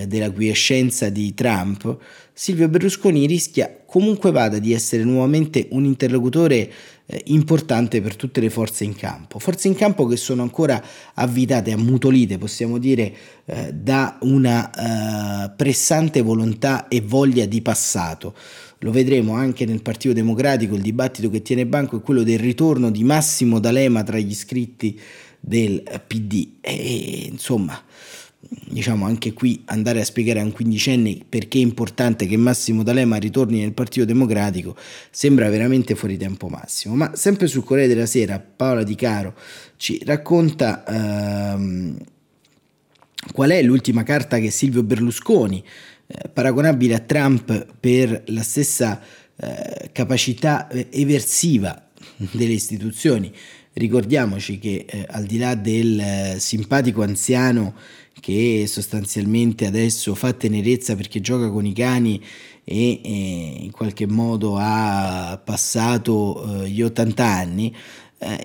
della 0.07 0.31
quiescenza 0.31 1.09
di 1.09 1.33
Trump, 1.33 1.97
Silvio 2.33 2.67
Berlusconi 2.67 3.27
rischia 3.27 3.83
comunque 3.85 4.31
vada 4.31 4.57
di 4.57 4.73
essere 4.73 5.03
nuovamente 5.03 5.67
un 5.69 5.85
interlocutore 5.85 6.71
eh, 7.05 7.21
importante 7.25 8.01
per 8.01 8.15
tutte 8.15 8.41
le 8.41 8.49
forze 8.49 8.85
in 8.85 8.95
campo. 8.95 9.37
Forze 9.37 9.67
in 9.67 9.75
campo 9.75 10.07
che 10.07 10.17
sono 10.17 10.41
ancora 10.41 10.83
avvitate, 11.13 11.71
ammutolite, 11.71 12.39
possiamo 12.39 12.79
dire, 12.79 13.13
eh, 13.45 13.71
da 13.71 14.17
una 14.21 14.71
eh, 14.71 15.51
pressante 15.55 16.21
volontà 16.21 16.87
e 16.87 17.01
voglia 17.01 17.45
di 17.45 17.61
passato 17.61 18.33
lo 18.79 18.91
vedremo 18.91 19.33
anche 19.33 19.65
nel 19.65 19.81
Partito 19.81 20.13
Democratico, 20.13 20.75
il 20.75 20.81
dibattito 20.81 21.29
che 21.29 21.41
tiene 21.41 21.65
banco 21.65 21.97
è 21.97 22.01
quello 22.01 22.21
del 22.21 22.37
ritorno 22.37 22.91
di 22.91 23.05
Massimo 23.05 23.59
D'Alema 23.59 24.03
tra 24.03 24.17
gli 24.17 24.29
iscritti 24.29 24.99
del 25.39 25.83
PD 26.05 26.55
e 26.59 27.29
insomma 27.31 27.81
diciamo 28.49 29.05
anche 29.05 29.33
qui 29.33 29.61
andare 29.65 30.01
a 30.01 30.03
spiegare 30.03 30.39
a 30.39 30.43
un 30.43 30.51
quindicenne 30.51 31.19
perché 31.27 31.59
è 31.59 31.61
importante 31.61 32.25
che 32.25 32.37
Massimo 32.37 32.83
D'Alema 32.83 33.17
ritorni 33.17 33.59
nel 33.59 33.73
Partito 33.73 34.05
Democratico 34.05 34.75
sembra 35.09 35.49
veramente 35.49 35.95
fuori 35.95 36.17
tempo 36.17 36.47
massimo 36.47 36.95
ma 36.95 37.15
sempre 37.15 37.47
sul 37.47 37.63
Corriere 37.63 37.93
della 37.93 38.05
Sera 38.05 38.39
Paola 38.39 38.83
Di 38.83 38.95
Caro 38.95 39.35
ci 39.77 40.01
racconta 40.05 40.83
ehm, 40.85 41.97
qual 43.31 43.51
è 43.51 43.61
l'ultima 43.61 44.03
carta 44.03 44.39
che 44.39 44.51
Silvio 44.51 44.83
Berlusconi 44.83 45.63
eh, 46.05 46.29
paragonabile 46.29 46.95
a 46.95 46.99
Trump 46.99 47.65
per 47.79 48.23
la 48.27 48.43
stessa 48.43 49.01
eh, 49.35 49.89
capacità 49.91 50.67
eh, 50.67 50.87
eversiva 50.91 51.89
delle 52.31 52.53
istituzioni. 52.53 53.31
Ricordiamoci 53.73 54.59
che 54.59 54.85
eh, 54.87 55.05
al 55.09 55.25
di 55.25 55.37
là 55.37 55.55
del 55.55 55.99
eh, 55.99 56.35
simpatico 56.39 57.01
anziano 57.01 57.73
che 58.19 58.65
sostanzialmente 58.67 59.65
adesso 59.65 60.15
fa 60.15 60.31
tenerezza 60.33 60.95
perché 60.95 61.19
gioca 61.19 61.49
con 61.49 61.65
i 61.65 61.73
cani 61.73 62.23
e, 62.63 63.01
e 63.03 63.55
in 63.63 63.71
qualche 63.71 64.07
modo 64.07 64.55
ha 64.57 65.41
passato 65.43 66.63
gli 66.65 66.81
80 66.81 67.25
anni, 67.25 67.75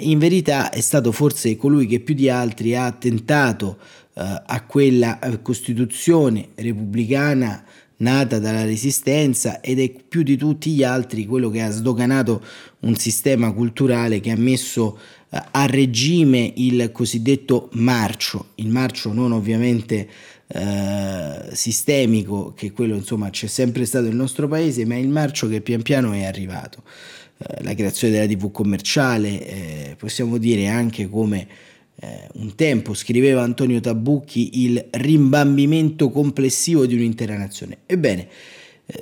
in 0.01 0.19
verità 0.19 0.71
è 0.71 0.81
stato 0.81 1.13
forse 1.13 1.57
colui 1.57 1.87
che 1.87 2.01
più 2.01 2.15
di 2.15 2.29
altri 2.29 2.75
ha 2.75 2.91
tentato 2.91 3.79
eh, 4.19 4.43
a 4.47 4.65
quella 4.65 5.21
eh, 5.21 5.41
Costituzione 5.43 6.49
repubblicana 6.57 7.65
nata 7.99 8.41
dalla 8.41 8.65
resistenza 8.65 9.61
ed 9.61 9.79
è 9.79 9.91
più 9.91 10.23
di 10.23 10.37
tutti 10.37 10.71
gli 10.73 10.83
altri 10.83 11.25
quello 11.27 11.51
che 11.51 11.63
ha 11.63 11.71
sdoganato 11.71 12.43
un 12.81 12.97
sistema 12.97 13.53
culturale 13.53 14.21
che 14.21 14.33
ha 14.33 14.37
messo 14.37 14.99
a 15.31 15.67
regime 15.67 16.53
il 16.57 16.91
cosiddetto 16.93 17.69
marcio, 17.73 18.53
il 18.57 18.69
marcio 18.69 19.13
non 19.13 19.33
ovviamente 19.33 20.09
eh, 20.47 21.49
sistemico, 21.53 22.55
che 22.55 22.73
quello 22.73 22.95
insomma 22.95 23.29
c'è 23.29 23.47
sempre 23.47 23.85
stato 23.85 24.07
nel 24.07 24.17
nostro 24.17 24.49
paese, 24.49 24.87
ma 24.87 24.97
il 24.97 25.09
marcio 25.09 25.49
che 25.49 25.61
pian 25.61 25.83
piano 25.83 26.13
è 26.13 26.25
arrivato. 26.25 26.83
Eh, 27.37 27.63
la 27.63 27.75
creazione 27.75 28.15
della 28.15 28.27
TV 28.27 28.51
commerciale, 28.51 29.47
eh, 29.47 29.97
possiamo 29.99 30.39
dire 30.39 30.69
anche 30.69 31.09
come 31.09 31.47
eh, 32.01 32.29
un 32.35 32.55
tempo 32.55 32.95
scriveva 32.95 33.43
Antonio 33.43 33.81
Tabucchi 33.81 34.63
il 34.65 34.87
rimbambimento 34.93 36.11
complessivo 36.11 36.87
di 36.87 36.95
un'intera 36.95 37.37
nazione. 37.37 37.79
Ebbene, 37.85 38.29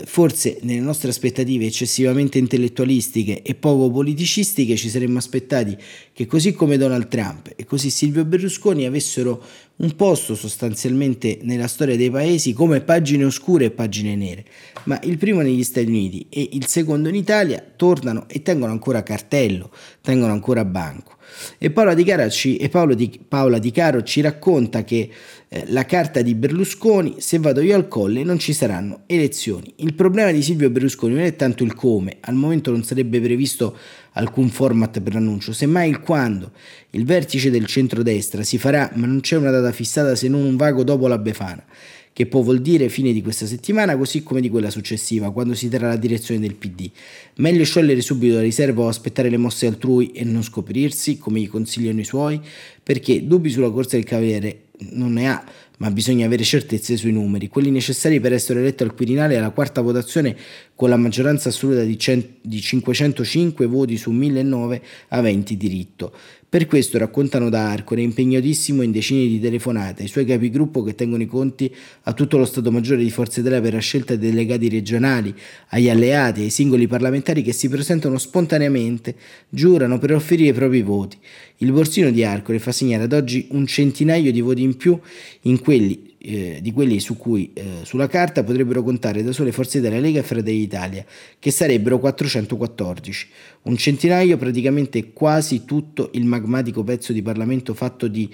forse 0.05 0.59
nelle 0.63 0.81
nostre 0.81 1.11
aspettative 1.11 1.65
eccessivamente 1.65 2.39
intellettualistiche 2.39 3.43
e 3.43 3.55
poco 3.55 3.89
politicistiche 3.89 4.75
ci 4.75 4.89
saremmo 4.89 5.19
aspettati 5.19 5.77
che 6.13 6.27
così 6.27 6.55
come 6.55 6.77
Donald 6.77 7.07
Trump 7.07 7.53
e 7.55 7.65
così 7.65 7.91
Silvio 7.91 8.25
Berlusconi 8.25 8.85
avessero 8.85 9.41
un 9.77 9.95
posto 9.95 10.35
sostanzialmente 10.35 11.39
nella 11.43 11.69
storia 11.69 11.97
dei 11.97 12.11
paesi 12.11 12.53
come 12.53 12.81
pagine 12.81 13.25
oscure 13.25 13.67
e 13.67 13.71
pagine 13.71 14.17
nere, 14.17 14.45
ma 14.85 14.99
il 15.05 15.19
primo 15.19 15.43
negli 15.43 15.63
Stati 15.63 15.87
Uniti 15.87 16.27
e 16.31 16.49
il 16.53 16.67
secondo 16.67 17.09
in 17.09 17.15
Italia 17.15 17.65
tornano 17.77 18.25
e 18.27 18.43
tengono 18.43 18.73
ancora 18.73 19.05
cartello, 19.05 19.71
tengono 20.01 20.33
ancora 20.33 20.65
banco. 20.65 21.16
E 21.59 21.71
Paola 21.71 21.95
Di, 21.95 22.05
Caro 22.05 22.31
ci, 22.31 22.57
e 22.57 22.71
Di, 22.95 23.21
Paola 23.27 23.59
Di 23.59 23.71
Caro 23.71 24.03
ci 24.03 24.21
racconta 24.21 24.85
che 24.85 25.09
eh, 25.49 25.65
la 25.69 25.85
carta 25.85 26.23
di 26.23 26.35
Berlusconi, 26.35 27.17
se 27.19 27.39
vado 27.39 27.61
io 27.61 27.75
al 27.75 27.89
colle 27.89 28.25
non 28.25 28.39
ci 28.39 28.53
saranno 28.53 29.03
elezioni. 29.07 29.73
Il 29.77 29.95
problema 29.95 30.31
di 30.33 30.43
Silvio 30.43 30.71
Berlusconi 30.71 31.15
non 31.15 31.25
è 31.25 31.37
tanto 31.37 31.63
il 31.63 31.75
come, 31.75 32.17
al 32.21 32.35
momento 32.35 32.71
non 32.71 32.83
sarebbe 32.83 33.21
previsto 33.21 33.77
alcun 34.13 34.49
format 34.49 35.01
per 35.01 35.15
l'annuncio, 35.15 35.53
semmai 35.53 35.89
il 35.89 36.01
quando. 36.01 36.53
Il 36.91 37.05
vertice 37.05 37.51
del 37.51 37.67
centrodestra 37.67 38.43
si 38.43 38.59
farà, 38.59 38.91
ma 38.95 39.07
non 39.07 39.21
c'è 39.21 39.37
una 39.37 39.51
data 39.51 39.73
fissata 39.73 40.15
se 40.15 40.29
non 40.29 40.43
un 40.43 40.57
vago 40.57 40.83
dopo 40.83 41.07
la 41.07 41.19
Befana 41.19 41.65
che 42.17 42.25
può 42.25 42.41
vuol 42.41 42.63
dire 42.63 42.89
fine 42.89 43.13
di 43.13 43.21
questa 43.21 43.45
settimana 43.45 43.95
così 43.95 44.23
come 44.23 44.41
di 44.41 44.49
quella 44.49 44.71
successiva, 44.71 45.31
quando 45.33 45.53
si 45.53 45.69
terrà 45.69 45.89
la 45.89 45.97
direzione 45.97 46.41
del 46.41 46.55
PD. 46.55 46.91
Meglio 47.35 47.63
sciogliere 47.63 48.01
subito 48.01 48.37
la 48.37 48.41
riserva 48.41 48.85
o 48.85 48.89
aspettare 48.89 49.29
le 49.29 49.37
mosse 49.37 49.67
altrui 49.67 50.13
e 50.13 50.25
non 50.25 50.43
scoprirsi, 50.43 51.19
come 51.19 51.41
gli 51.41 51.49
consigliano 51.51 52.01
i 52.01 52.05
suoi, 52.05 52.41
perché 52.83 53.27
dubbi 53.27 53.51
sulla 53.51 53.71
corsa 53.71 53.97
del 53.97 54.07
Cavaliere 54.07 54.61
non 54.93 55.13
ne 55.13 55.29
ha, 55.29 55.45
ma 55.77 55.91
bisogna 55.91 56.25
avere 56.25 56.43
certezze 56.43 56.97
sui 56.97 57.13
numeri, 57.13 57.49
quelli 57.49 57.71
necessari 57.71 58.19
per 58.19 58.33
essere 58.33 58.61
eletto 58.61 58.83
al 58.83 58.95
Quirinale 58.95 59.37
alla 59.37 59.51
quarta 59.51 59.83
votazione 59.83 60.35
con 60.77 60.91
la 60.91 60.97
maggioranza 60.97 61.49
assoluta 61.49 61.83
di, 61.83 61.99
100, 61.99 62.29
di 62.43 62.61
505 62.61 63.67
voti 63.67 63.97
su 63.97 64.11
1009 64.11 64.83
aventi 65.09 65.57
diritto. 65.57 66.13
Per 66.49 66.67
questo, 66.67 66.99
raccontano 66.99 67.49
da 67.49 67.71
Arcore, 67.71 68.03
impegnatissimo 68.03 68.83
in 68.83 68.93
decine 68.93 69.27
di 69.27 69.41
telefonate 69.41 70.03
ai 70.03 70.09
suoi 70.09 70.25
capigruppo 70.25 70.83
che 70.83 70.95
tengono 70.95 71.23
i 71.23 71.27
conti 71.27 71.75
a 72.03 72.13
tutto 72.13 72.39
lo 72.39 72.45
Stato 72.45 72.71
Maggiore 72.71 73.03
di 73.03 73.11
Forza 73.11 73.41
Italia 73.41 73.61
per 73.61 73.73
la 73.73 73.81
scelta 73.81 74.15
dei 74.15 74.31
delegati 74.31 74.69
regionali, 74.69 75.35
agli 75.71 75.89
alleati, 75.89 76.43
ai 76.43 76.51
singoli 76.51 76.87
parlamentari 76.87 77.43
che 77.43 77.53
si 77.53 77.69
presentano 77.69 78.17
spontaneamente, 78.17 79.17
giurano 79.49 79.99
per 79.99 80.13
offrire 80.13 80.49
i 80.49 80.53
propri 80.53 80.83
voti. 80.83 81.19
Il 81.59 81.73
borsino 81.73 82.11
di 82.11 82.23
Arcore 82.23 82.59
fa 82.59 82.71
segnare 82.71 83.05
ad 83.05 83.13
oggi 83.13 83.49
un 83.51 83.67
centinaio 83.67 84.31
di 84.31 84.41
voti 84.41 84.63
in 84.63 84.77
più 84.77 84.99
in 85.43 85.59
quelli 85.61 86.15
eh, 86.27 86.59
di 86.61 86.73
quelli 86.73 86.99
su 86.99 87.17
cui 87.17 87.53
eh, 87.55 87.65
sulla 87.85 88.09
carta 88.09 88.43
potrebbero 88.43 88.83
contare 88.83 89.23
da 89.23 89.31
sole 89.31 89.53
Forza 89.53 89.79
Italia, 89.79 90.01
Lega 90.01 90.19
e 90.19 90.23
Fratelli 90.25 90.59
d'Italia, 90.59 91.05
che 91.39 91.51
sarebbero 91.53 92.01
414. 92.01 93.29
Un 93.63 93.77
centinaio, 93.77 94.37
praticamente 94.37 95.13
quasi 95.13 95.65
tutto 95.65 96.11
il 96.15 96.25
magmatico 96.25 96.83
pezzo 96.83 97.13
di 97.13 97.23
Parlamento 97.23 97.75
fatto 97.75 98.09
di 98.09 98.29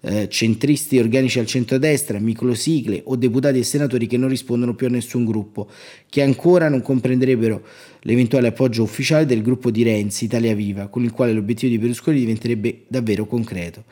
eh, 0.00 0.28
centristi 0.28 0.98
organici 0.98 1.38
al 1.38 1.46
centro-destra, 1.46 2.18
microsigle 2.18 3.02
o 3.04 3.16
deputati 3.16 3.58
e 3.58 3.64
senatori 3.64 4.06
che 4.06 4.16
non 4.16 4.28
rispondono 4.28 4.74
più 4.74 4.86
a 4.86 4.90
nessun 4.90 5.24
gruppo, 5.24 5.68
che 6.08 6.22
ancora 6.22 6.68
non 6.68 6.82
comprenderebbero 6.82 7.62
l'eventuale 8.02 8.48
appoggio 8.48 8.82
ufficiale 8.82 9.26
del 9.26 9.42
gruppo 9.42 9.70
di 9.70 9.82
Renzi, 9.82 10.24
Italia 10.26 10.54
Viva, 10.54 10.88
con 10.88 11.02
il 11.02 11.12
quale 11.12 11.32
l'obiettivo 11.32 11.72
di 11.72 11.78
Berlusconi 11.78 12.18
diventerebbe 12.18 12.84
davvero 12.88 13.26
concreto. 13.26 13.84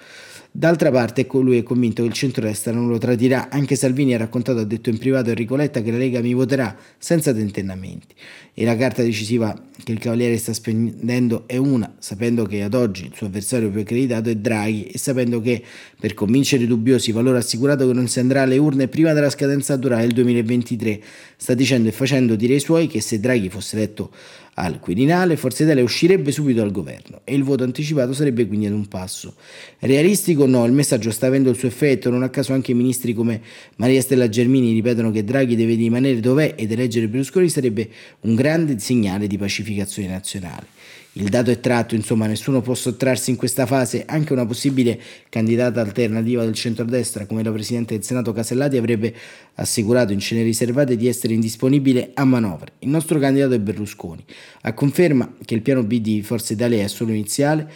D'altra 0.58 0.90
parte 0.90 1.26
lui 1.32 1.58
è 1.58 1.62
convinto 1.62 2.00
che 2.00 2.08
il 2.08 2.14
centro-destra 2.14 2.72
non 2.72 2.88
lo 2.88 2.96
tradirà, 2.96 3.50
anche 3.50 3.76
Salvini 3.76 4.14
ha 4.14 4.16
raccontato, 4.16 4.60
ha 4.60 4.64
detto 4.64 4.88
in 4.88 4.96
privato 4.96 5.26
a 5.28 5.32
Enrico 5.32 5.54
Letta 5.54 5.82
che 5.82 5.90
la 5.90 5.98
Lega 5.98 6.22
mi 6.22 6.32
voterà 6.32 6.74
senza 6.96 7.34
tentennamenti. 7.34 8.14
E 8.54 8.64
la 8.64 8.74
carta 8.74 9.02
decisiva 9.02 9.54
che 9.84 9.92
il 9.92 9.98
Cavaliere 9.98 10.38
sta 10.38 10.54
spendendo 10.54 11.44
è 11.46 11.58
una, 11.58 11.96
sapendo 11.98 12.46
che 12.46 12.62
ad 12.62 12.72
oggi 12.72 13.04
il 13.04 13.12
suo 13.14 13.26
avversario 13.26 13.68
più 13.68 13.80
accreditato 13.80 14.30
è 14.30 14.34
Draghi 14.34 14.86
e 14.86 14.96
sapendo 14.96 15.42
che 15.42 15.62
per 16.00 16.14
convincere 16.14 16.62
i 16.62 16.66
dubbiosi 16.66 17.12
valore 17.12 17.36
assicurato 17.36 17.86
che 17.86 17.92
non 17.92 18.08
si 18.08 18.18
andrà 18.20 18.40
alle 18.40 18.56
urne 18.56 18.88
prima 18.88 19.12
della 19.12 19.28
scadenza 19.28 19.74
naturale 19.74 20.06
del 20.06 20.14
2023, 20.14 21.02
sta 21.36 21.52
dicendo 21.52 21.90
e 21.90 21.92
facendo 21.92 22.34
dire 22.34 22.54
ai 22.54 22.60
suoi 22.60 22.86
che 22.86 23.02
se 23.02 23.20
Draghi 23.20 23.50
fosse 23.50 23.76
eletto 23.76 24.10
al 24.58 24.80
Quirinale, 24.80 25.36
Forza 25.36 25.64
Italia 25.64 25.82
uscirebbe 25.82 26.32
subito 26.32 26.60
dal 26.60 26.70
governo 26.70 27.20
e 27.24 27.34
il 27.34 27.42
voto 27.42 27.64
anticipato 27.64 28.12
sarebbe 28.14 28.46
quindi 28.46 28.66
ad 28.66 28.72
un 28.72 28.86
passo. 28.86 29.34
Realistico 29.80 30.44
o 30.44 30.46
no, 30.46 30.64
il 30.64 30.72
messaggio 30.72 31.10
sta 31.10 31.26
avendo 31.26 31.50
il 31.50 31.56
suo 31.56 31.68
effetto, 31.68 32.08
non 32.08 32.22
a 32.22 32.30
caso 32.30 32.54
anche 32.54 32.72
ministri 32.72 33.12
come 33.12 33.42
Maria 33.76 34.00
Stella 34.00 34.28
Germini 34.28 34.72
ripetono 34.72 35.10
che 35.10 35.24
Draghi 35.24 35.56
deve 35.56 35.74
rimanere 35.74 36.20
dov'è 36.20 36.54
ed 36.56 36.72
eleggere 36.72 37.08
Berlusconi 37.08 37.50
sarebbe 37.50 37.88
un 38.20 38.34
grande 38.34 38.78
segnale 38.78 39.26
di 39.26 39.36
pacificazione 39.36 40.08
nazionale. 40.08 40.75
Il 41.18 41.30
dato 41.30 41.50
è 41.50 41.60
tratto, 41.60 41.94
insomma, 41.94 42.26
nessuno 42.26 42.60
può 42.60 42.74
sottrarsi 42.74 43.30
in 43.30 43.36
questa 43.36 43.64
fase. 43.64 44.04
Anche 44.06 44.34
una 44.34 44.44
possibile 44.44 45.00
candidata 45.30 45.80
alternativa 45.80 46.44
del 46.44 46.52
centrodestra, 46.52 47.24
come 47.24 47.42
la 47.42 47.50
Presidente 47.50 47.94
del 47.94 48.04
Senato 48.04 48.34
Casellati, 48.34 48.76
avrebbe 48.76 49.14
assicurato 49.54 50.12
in 50.12 50.18
cene 50.18 50.42
riservate 50.42 50.94
di 50.94 51.08
essere 51.08 51.32
indisponibile 51.32 52.10
a 52.12 52.26
manovre. 52.26 52.72
Il 52.80 52.90
nostro 52.90 53.18
candidato 53.18 53.54
è 53.54 53.58
Berlusconi. 53.58 54.22
A 54.62 54.74
conferma 54.74 55.36
che 55.42 55.54
il 55.54 55.62
piano 55.62 55.82
B 55.84 56.00
di 56.00 56.20
Forza 56.20 56.52
Italia 56.52 56.84
è 56.84 56.88
solo 56.88 57.12
iniziale, 57.12 57.66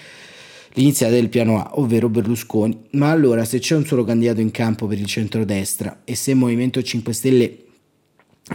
l'iniziale 0.75 1.15
del 1.15 1.31
piano 1.31 1.61
A, 1.61 1.79
ovvero 1.79 2.11
Berlusconi. 2.11 2.79
Ma 2.91 3.09
allora, 3.11 3.47
se 3.47 3.59
c'è 3.59 3.75
un 3.75 3.87
solo 3.87 4.05
candidato 4.05 4.43
in 4.43 4.51
campo 4.51 4.87
per 4.87 4.99
il 4.99 5.07
centrodestra 5.07 6.03
e 6.05 6.15
se 6.15 6.33
il 6.33 6.37
Movimento 6.37 6.83
5 6.83 7.13
Stelle 7.15 7.57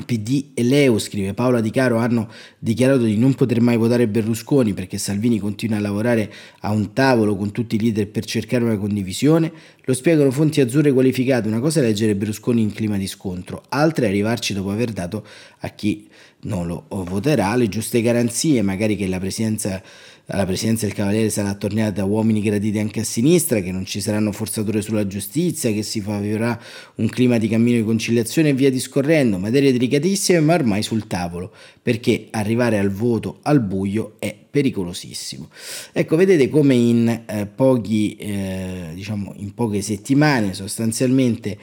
PD 0.04 0.48
e 0.54 0.64
Leo, 0.64 1.00
scrive 1.00 1.34
Paola 1.34 1.62
Di 1.62 1.72
Caro, 1.72 1.98
hanno 1.98 2.30
dichiarato 2.60 3.04
di 3.04 3.18
non 3.18 3.34
poter 3.34 3.62
mai 3.62 3.78
votare 3.78 4.08
Berlusconi 4.08 4.74
perché 4.74 4.98
Salvini 4.98 5.40
continua 5.40 5.78
a 5.78 5.82
lavorare 5.82 6.32
a 6.62 6.72
un 6.72 6.94
tavolo 6.94 7.36
con 7.36 7.52
tutti 7.52 7.76
i 7.76 7.80
leader 7.80 8.08
per 8.08 8.26
cercare 8.26 8.64
una 8.64 8.78
condivisione, 8.78 9.52
lo 9.84 9.94
spiegano 9.94 10.32
fonti 10.32 10.62
azzurre 10.62 10.92
qualificate. 10.92 11.48
Una 11.48 11.60
cosa 11.60 11.80
è 11.80 11.84
leggere 11.84 12.16
Berlusconi 12.16 12.62
in 12.62 12.74
clima 12.74 12.98
di 12.98 13.08
scontro, 13.08 13.64
altra 13.70 14.06
è 14.06 14.10
arrivarci 14.10 14.54
dopo 14.54 14.72
aver 14.72 14.92
dato 14.92 15.26
a 15.60 15.70
chi 15.70 16.08
non 16.42 16.68
lo 16.68 16.86
voterà 16.90 17.56
le 17.56 17.68
giuste 17.70 18.02
garanzie, 18.02 18.62
magari 18.62 18.96
che 18.96 19.08
la 19.08 19.20
presidenza 19.20 19.82
alla 20.28 20.46
presidenza 20.46 20.86
del 20.86 20.96
Cavaliere 20.96 21.30
sarà 21.30 21.50
attorniata 21.50 21.92
da 21.92 22.06
uomini 22.06 22.42
graditi 22.42 22.80
anche 22.80 23.02
a 23.02 23.04
sinistra, 23.04 23.60
che 23.60 23.72
non 23.72 23.86
ci 23.86 24.02
saranno 24.02 24.32
forzature 24.32 24.82
sulla 24.82 25.06
giustizia, 25.06 25.72
che 25.72 25.84
si 25.84 26.02
favorirà 26.02 26.60
un 26.96 27.08
clima 27.10 27.38
di 27.38 27.48
cammino 27.48 27.78
di 27.78 27.84
conciliazione 27.84 28.50
e 28.50 28.54
via 28.54 28.72
discorrendo, 28.72 29.38
materie 29.38 29.72
delicatissime 29.72 30.40
ma 30.40 30.56
ormai 30.56 30.82
sul 30.82 31.06
tavolo, 31.08 31.52
perché 31.82 32.28
arrivare 32.32 32.80
al 32.80 32.90
voto 32.90 33.40
al 33.44 33.62
buio 33.62 34.16
è 34.18 34.36
pericolosissimo. 34.50 35.50
Ecco, 35.92 36.16
vedete 36.16 36.50
come 36.50 36.74
in, 36.74 37.24
eh, 37.26 37.46
pochi, 37.46 38.16
eh, 38.16 38.92
diciamo, 38.94 39.34
in 39.38 39.54
poche 39.54 39.82
settimane 39.82 40.54
sostanzialmente 40.54 41.58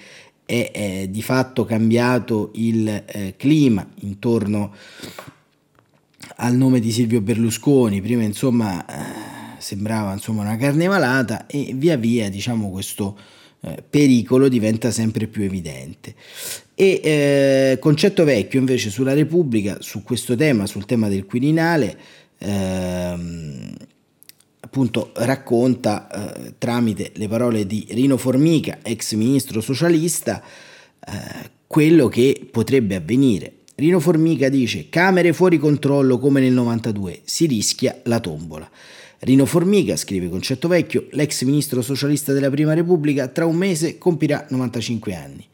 è, 0.45 0.71
è 0.73 1.09
di 1.09 1.23
fatto 1.23 1.65
cambiato 1.65 2.51
il 2.55 2.89
eh, 3.07 3.35
clima 3.37 3.89
intorno 4.01 4.75
al 6.43 6.57
nome 6.57 6.81
di 6.81 6.91
Silvio 6.91 7.21
Berlusconi, 7.21 8.01
prima 8.01 8.25
insomma 8.25 8.85
eh, 8.85 9.55
sembrava 9.59 10.13
insomma 10.13 10.43
una 10.43 10.57
carne 10.57 10.89
malata 10.89 11.47
e 11.47 11.73
via 11.77 11.97
via 11.97 12.29
diciamo 12.29 12.69
questo 12.69 13.17
eh, 13.61 13.83
pericolo 13.89 14.49
diventa 14.49 14.91
sempre 14.91 15.29
più 15.29 15.45
evidente. 15.45 16.15
E 16.75 17.01
eh, 17.03 17.79
concetto 17.79 18.25
vecchio 18.25 18.59
invece 18.59 18.91
sulla 18.91 19.15
Repubblica, 19.15 19.77
su 19.81 20.03
questo 20.03 20.35
tema, 20.35 20.67
sul 20.67 20.85
tema 20.85 21.09
del 21.09 21.27
Quirinale, 21.27 21.97
ehm, 22.39 23.75
appunto 24.61 25.13
racconta 25.15 26.09
eh, 26.11 26.55
tramite 26.59 27.13
le 27.15 27.29
parole 27.29 27.67
di 27.67 27.87
Rino 27.91 28.17
Formica, 28.17 28.81
ex 28.83 29.15
ministro 29.15 29.61
socialista, 29.61 30.43
eh, 31.07 31.51
quello 31.69 32.09
che 32.09 32.49
potrebbe 32.51 32.97
avvenire 32.97 33.61
Rino 33.75 34.01
Formica 34.01 34.51
dice 34.51 34.89
Camere 34.91 35.33
fuori 35.33 35.59
controllo 35.59 36.19
come 36.19 36.41
nel 36.41 36.53
92, 36.53 37.21
si 37.25 37.47
rischia 37.47 38.01
la 38.05 38.21
tombola. 38.21 38.71
Rino 39.21 39.47
Formica, 39.47 39.97
scrive 39.97 40.29
Concetto 40.29 40.69
Vecchio, 40.69 41.07
l'ex 41.13 41.43
ministro 41.45 41.81
socialista 41.81 42.33
della 42.33 42.51
Prima 42.51 42.75
Repubblica, 42.75 43.29
tra 43.29 43.47
un 43.47 43.57
mese 43.57 43.97
compirà 43.97 44.47
95 44.51 45.15
anni. 45.15 45.47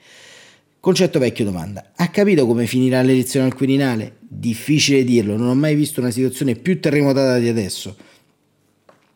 Concetto 0.80 1.18
Vecchio 1.18 1.44
domanda, 1.44 1.92
ha 1.94 2.08
capito 2.08 2.46
come 2.46 2.66
finirà 2.66 3.02
l'elezione 3.02 3.46
al 3.46 3.54
Quirinale? 3.54 4.16
Difficile 4.20 5.04
dirlo, 5.04 5.36
non 5.36 5.48
ho 5.48 5.54
mai 5.54 5.74
visto 5.74 6.00
una 6.00 6.10
situazione 6.10 6.54
più 6.54 6.80
terremotata 6.80 7.38
di 7.38 7.48
adesso. 7.48 7.94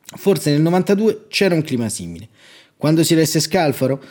Forse 0.04 0.50
nel 0.50 0.60
92 0.60 1.26
c'era 1.28 1.54
un 1.54 1.62
clima 1.62 1.88
simile. 1.88 2.28
Quando 2.76 3.02
si 3.02 3.14
elesse 3.14 3.40
Scalfaro 3.40 4.02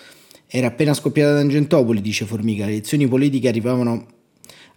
era 0.47 0.67
appena 0.67 0.93
scoppiata 0.93 1.35
Tangentopoli, 1.35 2.01
dice 2.01 2.25
Formica, 2.25 2.65
le 2.65 2.71
elezioni 2.71 3.07
politiche 3.07 3.47
arrivavano 3.47 4.07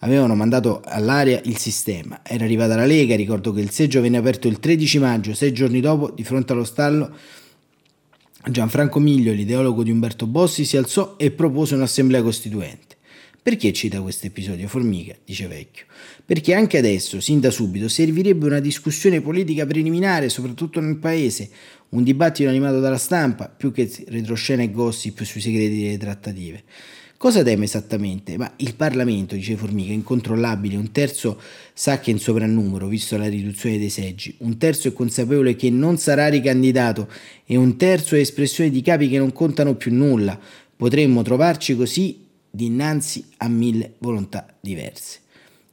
avevano 0.00 0.34
mandato 0.34 0.82
all'aria 0.84 1.40
il 1.44 1.56
sistema. 1.56 2.20
Era 2.22 2.44
arrivata 2.44 2.76
la 2.76 2.86
Lega, 2.86 3.16
ricordo 3.16 3.52
che 3.52 3.60
il 3.60 3.70
seggio 3.70 4.00
venne 4.00 4.18
aperto 4.18 4.48
il 4.48 4.58
13 4.58 4.98
maggio, 4.98 5.34
sei 5.34 5.52
giorni 5.52 5.80
dopo, 5.80 6.10
di 6.10 6.24
fronte 6.24 6.52
allo 6.52 6.64
stallo, 6.64 7.14
Gianfranco 8.46 9.00
Miglio, 9.00 9.32
l'ideologo 9.32 9.82
di 9.82 9.90
Umberto 9.90 10.26
Bossi, 10.26 10.66
si 10.66 10.76
alzò 10.76 11.14
e 11.16 11.30
propose 11.30 11.74
un'assemblea 11.74 12.22
costituente. 12.22 12.94
Perché 13.42 13.72
cita 13.72 14.00
questo 14.00 14.26
episodio, 14.26 14.68
Formica? 14.68 15.14
dice 15.22 15.46
Vecchio. 15.46 15.84
Perché 16.24 16.54
anche 16.54 16.78
adesso, 16.78 17.20
sin 17.20 17.40
da 17.40 17.50
subito, 17.50 17.88
servirebbe 17.88 18.46
una 18.46 18.58
discussione 18.58 19.20
politica 19.20 19.66
preliminare, 19.66 20.30
soprattutto 20.30 20.80
nel 20.80 20.96
paese, 20.96 21.50
un 21.90 22.02
dibattito 22.02 22.48
animato 22.48 22.80
dalla 22.80 22.96
stampa, 22.96 23.48
più 23.48 23.70
che 23.70 23.90
retroscena 24.08 24.62
e 24.62 24.70
gossip 24.70 25.22
sui 25.22 25.42
segreti 25.42 25.82
delle 25.82 25.98
trattative. 25.98 26.64
Cosa 27.16 27.42
teme 27.42 27.64
esattamente? 27.64 28.36
Ma 28.36 28.52
il 28.56 28.74
Parlamento, 28.74 29.34
dice 29.34 29.56
Formica, 29.56 29.90
è 29.90 29.94
incontrollabile, 29.94 30.76
un 30.76 30.90
terzo 30.90 31.40
sa 31.72 31.98
che 31.98 32.10
è 32.10 32.12
in 32.12 32.18
sovrannumero, 32.18 32.86
visto 32.86 33.16
la 33.16 33.28
riduzione 33.28 33.78
dei 33.78 33.88
seggi, 33.88 34.34
un 34.38 34.58
terzo 34.58 34.88
è 34.88 34.92
consapevole 34.92 35.56
che 35.56 35.70
non 35.70 35.96
sarà 35.96 36.28
ricandidato 36.28 37.08
e 37.46 37.56
un 37.56 37.76
terzo 37.76 38.14
è 38.16 38.18
espressione 38.18 38.68
di 38.68 38.82
capi 38.82 39.08
che 39.08 39.18
non 39.18 39.32
contano 39.32 39.74
più 39.74 39.94
nulla. 39.94 40.38
Potremmo 40.76 41.22
trovarci 41.22 41.76
così 41.76 42.26
dinanzi 42.50 43.24
a 43.38 43.48
mille 43.48 43.94
volontà 43.98 44.46
diverse. 44.60 45.20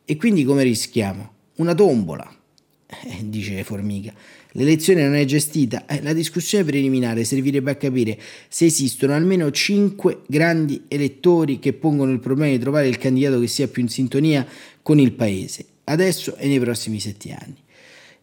E 0.06 0.16
quindi 0.16 0.44
come 0.44 0.64
rischiamo? 0.64 1.32
Una 1.56 1.76
tombola, 1.76 2.34
dice 3.24 3.64
Formica. 3.64 4.14
L'elezione 4.54 5.04
non 5.04 5.16
è 5.16 5.24
gestita, 5.24 5.86
eh, 5.86 6.02
la 6.02 6.12
discussione 6.12 6.66
preliminare 6.66 7.24
servirebbe 7.24 7.72
a 7.72 7.76
capire 7.76 8.20
se 8.50 8.66
esistono 8.66 9.14
almeno 9.14 9.50
cinque 9.52 10.22
grandi 10.28 10.84
elettori 10.90 11.60
che 11.60 11.72
pongono 11.72 12.12
il 12.12 12.20
problema 12.20 12.52
di 12.52 12.60
trovare 12.60 12.90
il 12.90 12.98
candidato 12.98 13.40
che 13.40 13.48
sia 13.48 13.70
più 13.70 13.82
in 13.82 13.88
sintonia 13.88 14.46
con 14.82 15.00
il 15.00 15.14
paese, 15.14 15.66
adesso 15.86 16.36
e 16.36 16.48
nei 16.48 16.60
prossimi 16.60 17.00
sette 17.00 17.32
anni. 17.32 17.56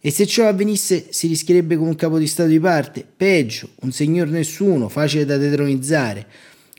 E 0.00 0.10
se 0.10 0.26
ciò 0.26 0.46
avvenisse 0.46 1.06
si 1.08 1.26
rischierebbe 1.28 1.76
come 1.76 1.88
un 1.88 1.96
capo 1.96 2.18
di 2.18 2.26
Stato 2.26 2.50
di 2.50 2.60
parte, 2.60 3.06
peggio, 3.16 3.70
un 3.80 3.90
signor 3.90 4.28
nessuno, 4.28 4.88
facile 4.88 5.24
da 5.24 5.38
detronizzare. 5.38 6.26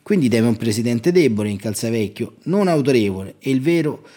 Quindi 0.04 0.30
teme 0.30 0.48
un 0.48 0.56
presidente 0.56 1.12
debole 1.12 1.50
in 1.50 1.58
calzavecchio, 1.58 2.36
non 2.44 2.68
autorevole, 2.68 3.36
è 3.40 3.50
il 3.50 3.62
vero 3.62 4.08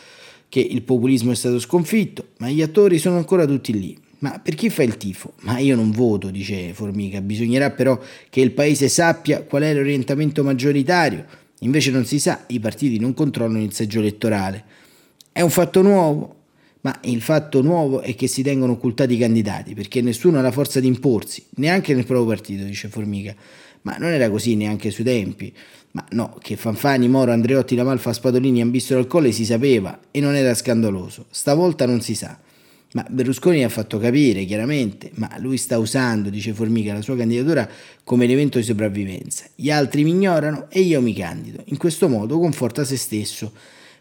che 0.48 0.60
il 0.60 0.82
populismo 0.82 1.32
è 1.32 1.34
stato 1.34 1.58
sconfitto, 1.58 2.28
ma 2.38 2.50
gli 2.50 2.62
attori 2.62 2.98
sono 2.98 3.16
ancora 3.16 3.46
tutti 3.46 3.72
lì. 3.72 3.98
Ma 4.22 4.38
per 4.38 4.54
chi 4.54 4.70
fa 4.70 4.84
il 4.84 4.96
tifo? 4.96 5.34
Ma 5.40 5.58
io 5.58 5.74
non 5.74 5.90
voto, 5.90 6.30
dice 6.30 6.72
Formica, 6.74 7.20
bisognerà 7.20 7.70
però 7.70 7.98
che 8.30 8.40
il 8.40 8.52
paese 8.52 8.88
sappia 8.88 9.42
qual 9.42 9.62
è 9.62 9.74
l'orientamento 9.74 10.44
maggioritario. 10.44 11.24
Invece 11.60 11.90
non 11.90 12.04
si 12.04 12.20
sa, 12.20 12.44
i 12.48 12.60
partiti 12.60 13.00
non 13.00 13.14
controllano 13.14 13.62
il 13.62 13.72
seggio 13.72 13.98
elettorale. 13.98 14.64
È 15.32 15.40
un 15.40 15.50
fatto 15.50 15.82
nuovo, 15.82 16.36
ma 16.82 16.96
il 17.02 17.20
fatto 17.20 17.62
nuovo 17.62 18.00
è 18.00 18.14
che 18.14 18.28
si 18.28 18.42
tengono 18.42 18.72
occultati 18.72 19.14
i 19.14 19.18
candidati, 19.18 19.74
perché 19.74 20.00
nessuno 20.02 20.38
ha 20.38 20.42
la 20.42 20.52
forza 20.52 20.78
di 20.78 20.86
imporsi, 20.86 21.44
neanche 21.56 21.92
nel 21.92 22.06
proprio 22.06 22.26
partito, 22.26 22.62
dice 22.62 22.88
Formica. 22.88 23.34
Ma 23.82 23.96
non 23.98 24.10
era 24.10 24.30
così 24.30 24.54
neanche 24.54 24.92
sui 24.92 25.02
tempi. 25.02 25.52
Ma 25.92 26.04
no, 26.10 26.36
che 26.40 26.54
Fanfani, 26.54 27.08
Moro, 27.08 27.32
Andreotti, 27.32 27.74
Lamalfa, 27.74 28.12
Spadolini 28.12 28.60
ambissero 28.60 29.00
al 29.00 29.08
colle 29.08 29.32
si 29.32 29.44
sapeva 29.44 29.98
e 30.12 30.20
non 30.20 30.36
era 30.36 30.54
scandaloso. 30.54 31.26
Stavolta 31.30 31.86
non 31.86 32.00
si 32.00 32.14
sa. 32.14 32.38
Ma 32.92 33.06
Berlusconi 33.08 33.64
ha 33.64 33.70
fatto 33.70 33.98
capire 33.98 34.44
chiaramente, 34.44 35.10
ma 35.14 35.30
lui 35.38 35.56
sta 35.56 35.78
usando, 35.78 36.28
dice 36.28 36.52
Formica, 36.52 36.92
la 36.92 37.00
sua 37.00 37.16
candidatura 37.16 37.68
come 38.04 38.24
elemento 38.24 38.58
di 38.58 38.64
sopravvivenza. 38.64 39.46
Gli 39.54 39.70
altri 39.70 40.04
mi 40.04 40.10
ignorano 40.10 40.66
e 40.68 40.80
io 40.80 41.00
mi 41.00 41.14
candido. 41.14 41.62
In 41.66 41.78
questo 41.78 42.08
modo 42.08 42.38
conforta 42.38 42.84
se 42.84 42.96
stesso. 42.96 43.52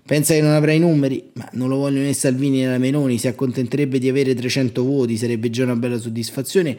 Pensa 0.06 0.34
che 0.34 0.42
non 0.42 0.52
avrà 0.52 0.74
i 0.74 0.80
numeri? 0.80 1.30
Ma 1.34 1.48
non 1.54 1.70
lo 1.70 1.78
vogliono 1.78 2.04
né 2.04 2.14
Salvini 2.14 2.60
né 2.60 2.68
la 2.68 2.78
Meloni, 2.78 3.18
si 3.18 3.28
accontenterebbe 3.28 3.98
di 3.98 4.10
avere 4.10 4.34
300 4.34 4.84
voti, 4.84 5.16
sarebbe 5.16 5.50
già 5.50 5.64
una 5.64 5.76
bella 5.76 5.98
soddisfazione 5.98 6.78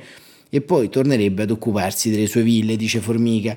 e 0.50 0.60
poi 0.60 0.90
tornerebbe 0.90 1.44
ad 1.44 1.50
occuparsi 1.50 2.10
delle 2.10 2.26
sue 2.26 2.42
ville, 2.42 2.76
dice 2.76 2.98
Formica. 2.98 3.56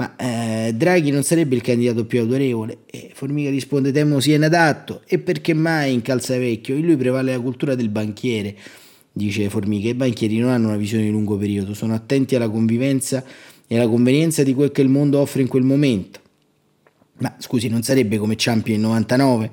Ma 0.00 0.16
eh, 0.16 0.72
Draghi 0.72 1.10
non 1.10 1.22
sarebbe 1.22 1.56
il 1.56 1.60
candidato 1.60 2.06
più 2.06 2.20
autorevole? 2.20 2.78
E 2.86 3.10
Formica 3.12 3.50
risponde: 3.50 3.92
Temo 3.92 4.18
sia 4.18 4.36
inadatto. 4.36 5.02
E 5.06 5.18
perché 5.18 5.52
mai 5.52 5.92
in 5.92 6.00
calzavecchio? 6.00 6.74
In 6.74 6.86
lui 6.86 6.96
prevale 6.96 7.32
la 7.32 7.40
cultura 7.40 7.74
del 7.74 7.90
banchiere, 7.90 8.56
dice 9.12 9.50
Formica. 9.50 9.88
I 9.90 9.94
banchieri 9.94 10.38
non 10.38 10.52
hanno 10.52 10.68
una 10.68 10.78
visione 10.78 11.04
di 11.04 11.10
lungo 11.10 11.36
periodo, 11.36 11.74
sono 11.74 11.92
attenti 11.92 12.34
alla 12.34 12.48
convivenza 12.48 13.22
e 13.66 13.76
alla 13.76 13.88
convenienza 13.88 14.42
di 14.42 14.54
quel 14.54 14.72
che 14.72 14.80
il 14.80 14.88
mondo 14.88 15.18
offre 15.18 15.42
in 15.42 15.48
quel 15.48 15.64
momento. 15.64 16.18
Ma 17.18 17.34
scusi, 17.38 17.68
non 17.68 17.82
sarebbe 17.82 18.16
come 18.16 18.36
Ciampi 18.36 18.70
nel 18.70 18.80
99? 18.80 19.50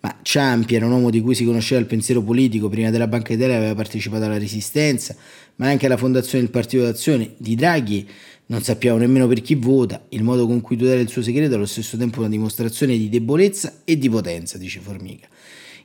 Ma 0.00 0.16
Ciampi 0.22 0.76
era 0.76 0.86
un 0.86 0.92
uomo 0.92 1.10
di 1.10 1.20
cui 1.20 1.34
si 1.34 1.44
conosceva 1.44 1.80
il 1.80 1.86
pensiero 1.86 2.22
politico, 2.22 2.68
prima 2.68 2.90
della 2.90 3.08
Banca 3.08 3.34
d'Italia 3.34 3.56
aveva 3.56 3.74
partecipato 3.74 4.24
alla 4.24 4.38
Resistenza, 4.38 5.16
ma 5.56 5.68
anche 5.68 5.86
alla 5.86 5.96
fondazione 5.96 6.44
del 6.44 6.52
Partito 6.52 6.84
d'Azione. 6.84 7.32
Di 7.36 7.56
Draghi 7.56 8.06
non 8.46 8.62
sappiamo 8.62 8.98
nemmeno 8.98 9.26
per 9.26 9.42
chi 9.42 9.56
vota, 9.56 10.04
il 10.10 10.22
modo 10.22 10.46
con 10.46 10.60
cui 10.60 10.76
tutela 10.76 11.00
il 11.00 11.08
suo 11.08 11.22
segreto 11.22 11.52
è 11.52 11.56
allo 11.56 11.66
stesso 11.66 11.96
tempo 11.96 12.20
una 12.20 12.28
dimostrazione 12.28 12.96
di 12.96 13.08
debolezza 13.08 13.80
e 13.84 13.98
di 13.98 14.08
potenza, 14.08 14.56
dice 14.56 14.80
Formica. 14.80 15.26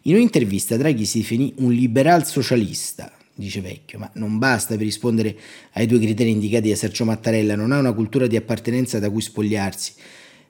In 0.03 0.15
un'intervista 0.15 0.77
Draghi 0.77 1.05
si 1.05 1.19
definì 1.19 1.53
un 1.57 1.71
liberal 1.71 2.25
socialista, 2.25 3.11
dice 3.33 3.61
Vecchio, 3.61 3.99
ma 3.99 4.11
non 4.15 4.37
basta 4.37 4.75
per 4.75 4.83
rispondere 4.83 5.35
ai 5.73 5.87
due 5.87 5.99
criteri 5.99 6.29
indicati 6.29 6.69
da 6.69 6.75
Sergio 6.75 7.03
Mattarella, 7.03 7.55
non 7.55 7.71
ha 7.71 7.79
una 7.79 7.93
cultura 7.93 8.27
di 8.27 8.35
appartenenza 8.35 8.99
da 8.99 9.09
cui 9.09 9.21
spogliarsi, 9.21 9.93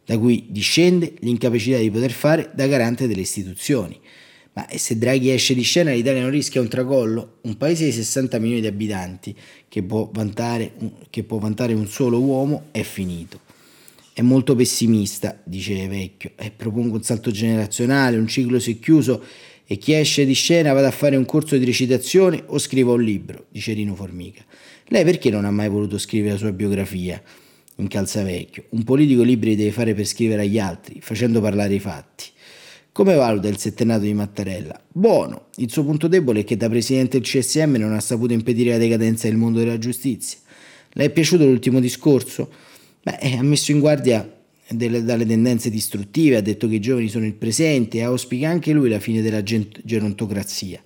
da 0.05 0.17
cui 0.17 0.45
discende 0.49 1.13
l'incapacità 1.19 1.77
di 1.77 1.89
poter 1.89 2.11
fare 2.11 2.51
da 2.53 2.67
garante 2.67 3.07
delle 3.07 3.21
istituzioni. 3.21 3.99
Ma 4.55 4.67
se 4.75 4.97
Draghi 4.97 5.31
esce 5.31 5.55
di 5.55 5.63
scena 5.63 5.91
l'Italia 5.91 6.21
non 6.21 6.29
rischia 6.29 6.61
un 6.61 6.67
tracollo? 6.67 7.37
Un 7.41 7.57
paese 7.57 7.85
di 7.85 7.91
60 7.91 8.37
milioni 8.37 8.61
di 8.61 8.67
abitanti 8.67 9.35
che 9.67 9.81
può 9.81 10.09
vantare, 10.13 10.73
che 11.09 11.23
può 11.23 11.39
vantare 11.39 11.73
un 11.73 11.87
solo 11.87 12.19
uomo 12.19 12.65
è 12.71 12.83
finito. 12.83 13.39
È 14.13 14.21
molto 14.21 14.55
pessimista, 14.55 15.41
dice 15.43 15.87
Vecchio, 15.87 16.33
e 16.35 16.51
propongo 16.51 16.97
un 16.97 17.03
salto 17.03 17.31
generazionale, 17.31 18.17
un 18.17 18.27
ciclo 18.27 18.59
si 18.59 18.73
è 18.73 18.79
chiuso 18.79 19.23
e 19.65 19.77
chi 19.77 19.93
esce 19.93 20.23
di 20.23 20.33
scena 20.33 20.71
vada 20.73 20.89
a 20.89 20.91
fare 20.91 21.15
un 21.15 21.25
corso 21.25 21.57
di 21.57 21.65
recitazione 21.65 22.43
o 22.45 22.59
scriva 22.59 22.91
un 22.91 23.01
libro, 23.01 23.45
dice 23.49 23.73
Rino 23.73 23.95
Formica. 23.95 24.43
Lei 24.89 25.03
perché 25.03 25.31
non 25.31 25.45
ha 25.45 25.51
mai 25.51 25.69
voluto 25.69 25.97
scrivere 25.97 26.33
la 26.33 26.37
sua 26.37 26.51
biografia 26.51 27.19
in 27.77 27.88
calzavecchio? 27.88 28.65
Un 28.69 28.83
politico 28.83 29.23
libri 29.23 29.55
deve 29.55 29.71
fare 29.71 29.93
per 29.93 30.05
scrivere 30.05 30.43
agli 30.43 30.59
altri, 30.59 30.99
facendo 31.01 31.41
parlare 31.41 31.73
i 31.73 31.79
fatti. 31.79 32.25
Come 32.91 33.15
valuta 33.15 33.47
il 33.47 33.57
settennato 33.57 34.01
di 34.01 34.13
Mattarella? 34.13 34.79
Buono. 34.91 35.47
Il 35.55 35.71
suo 35.71 35.83
punto 35.83 36.07
debole 36.07 36.41
è 36.41 36.43
che 36.43 36.57
da 36.57 36.69
presidente 36.69 37.19
del 37.19 37.27
CSM 37.27 37.75
non 37.77 37.91
ha 37.91 37.99
saputo 37.99 38.33
impedire 38.33 38.71
la 38.71 38.77
decadenza 38.77 39.27
del 39.27 39.36
mondo 39.38 39.57
della 39.59 39.79
giustizia. 39.79 40.38
Le 40.91 41.05
è 41.05 41.09
piaciuto 41.09 41.43
l'ultimo 41.43 41.79
discorso? 41.79 42.51
Beh, 43.01 43.17
ha 43.36 43.41
messo 43.41 43.71
in 43.71 43.79
guardia 43.79 44.31
delle, 44.69 45.03
dalle 45.03 45.25
tendenze 45.25 45.69
distruttive, 45.71 46.38
ha 46.38 46.41
detto 46.41 46.67
che 46.67 46.75
i 46.75 46.79
giovani 46.79 47.09
sono 47.09 47.25
il 47.25 47.33
presente 47.33 47.97
e 47.97 48.03
auspica 48.03 48.47
anche 48.47 48.71
lui 48.71 48.89
la 48.89 48.99
fine 48.99 49.21
della 49.21 49.41
gerontocrazia. 49.41 50.81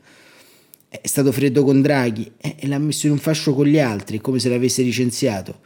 È 0.88 1.06
stato 1.06 1.34
freddo 1.34 1.66
con 1.66 1.82
Draghi 1.82 2.32
e 2.38 2.68
l'ha 2.68 2.80
messo 2.80 3.08
in 3.08 3.12
un 3.12 3.20
fascio 3.20 3.54
con 3.54 3.66
gli 3.66 3.80
altri, 3.80 4.20
come 4.20 4.40
se 4.40 4.48
l'avesse 4.48 4.82
licenziato. 4.82 5.60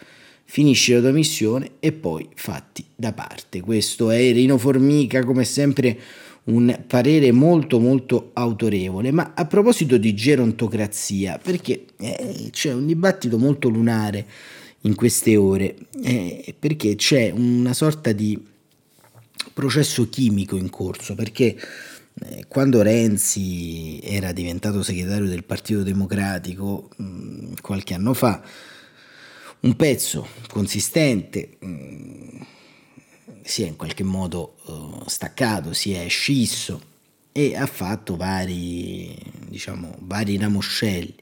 Finisce 0.51 0.95
la 0.95 0.99
tua 0.99 1.11
missione 1.11 1.71
e 1.79 1.93
poi 1.93 2.27
fatti 2.35 2.83
da 2.93 3.13
parte. 3.13 3.61
Questo 3.61 4.11
è 4.11 4.33
Rino 4.33 4.57
Formica, 4.57 5.23
come 5.23 5.45
sempre 5.45 5.97
un 6.43 6.77
parere 6.87 7.31
molto 7.31 7.79
molto 7.79 8.31
autorevole. 8.33 9.11
Ma 9.11 9.31
a 9.33 9.45
proposito 9.45 9.95
di 9.95 10.13
gerontocrazia, 10.13 11.39
perché 11.41 11.85
eh, 11.97 12.49
c'è 12.51 12.73
un 12.73 12.85
dibattito 12.85 13.37
molto 13.37 13.69
lunare 13.69 14.25
in 14.81 14.93
queste 14.95 15.37
ore, 15.37 15.73
eh, 16.03 16.53
perché 16.59 16.95
c'è 16.95 17.31
una 17.33 17.71
sorta 17.71 18.11
di 18.11 18.37
processo 19.53 20.09
chimico 20.09 20.57
in 20.57 20.69
corso, 20.69 21.15
perché 21.15 21.57
eh, 22.25 22.43
quando 22.49 22.81
Renzi 22.81 24.01
era 24.03 24.33
diventato 24.33 24.83
segretario 24.83 25.27
del 25.27 25.45
Partito 25.45 25.81
Democratico 25.81 26.89
mm, 27.01 27.53
qualche 27.61 27.93
anno 27.93 28.13
fa, 28.13 28.43
un 29.61 29.75
pezzo 29.75 30.27
consistente 30.47 31.57
mm, 31.63 32.41
si 33.43 33.63
è 33.63 33.67
in 33.67 33.75
qualche 33.75 34.03
modo 34.03 34.55
uh, 34.65 35.07
staccato, 35.07 35.73
si 35.73 35.93
è 35.93 36.07
scisso 36.07 36.81
e 37.31 37.55
ha 37.55 37.65
fatto 37.65 38.15
vari, 38.15 39.15
diciamo, 39.47 39.95
vari 39.99 40.37
ramoscelli. 40.37 41.15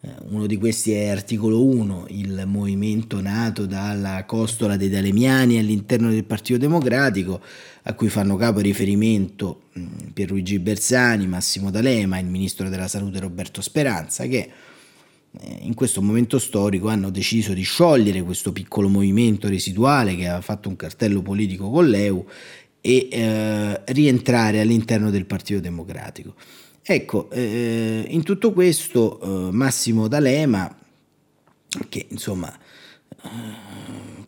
Uh, 0.00 0.34
uno 0.34 0.46
di 0.46 0.56
questi 0.56 0.92
è 0.92 1.08
articolo 1.08 1.64
1, 1.64 2.06
il 2.08 2.44
movimento 2.46 3.20
nato 3.20 3.66
dalla 3.66 4.24
costola 4.24 4.76
dei 4.76 4.88
Dalemiani 4.88 5.58
all'interno 5.58 6.10
del 6.10 6.24
Partito 6.24 6.58
Democratico, 6.58 7.40
a 7.82 7.94
cui 7.94 8.08
fanno 8.08 8.36
capo 8.36 8.60
riferimento 8.60 9.64
mh, 9.72 10.10
Pierluigi 10.12 10.58
Bersani, 10.58 11.26
Massimo 11.26 11.70
D'Alema, 11.70 12.18
il 12.18 12.26
ministro 12.26 12.68
della 12.68 12.88
Salute 12.88 13.20
Roberto 13.20 13.60
Speranza, 13.60 14.26
che 14.26 14.38
eh, 14.38 14.50
in 15.60 15.74
questo 15.74 16.02
momento 16.02 16.38
storico 16.38 16.88
hanno 16.88 17.10
deciso 17.10 17.52
di 17.52 17.62
sciogliere 17.62 18.22
questo 18.22 18.50
piccolo 18.50 18.88
movimento 18.88 19.48
residuale 19.48 20.16
che 20.16 20.26
aveva 20.26 20.40
fatto 20.40 20.68
un 20.68 20.76
cartello 20.76 21.22
politico 21.22 21.70
con 21.70 21.88
l'EU 21.88 22.26
e 22.80 23.08
eh, 23.10 23.80
rientrare 23.86 24.60
all'interno 24.60 25.10
del 25.10 25.26
Partito 25.26 25.60
Democratico. 25.60 26.34
Ecco, 26.82 27.30
eh, 27.30 28.04
in 28.08 28.22
tutto 28.24 28.52
questo 28.52 29.20
eh, 29.20 29.52
Massimo 29.52 30.08
D'Alema, 30.08 30.76
che 31.88 32.06
insomma, 32.08 32.52
eh, 32.52 33.28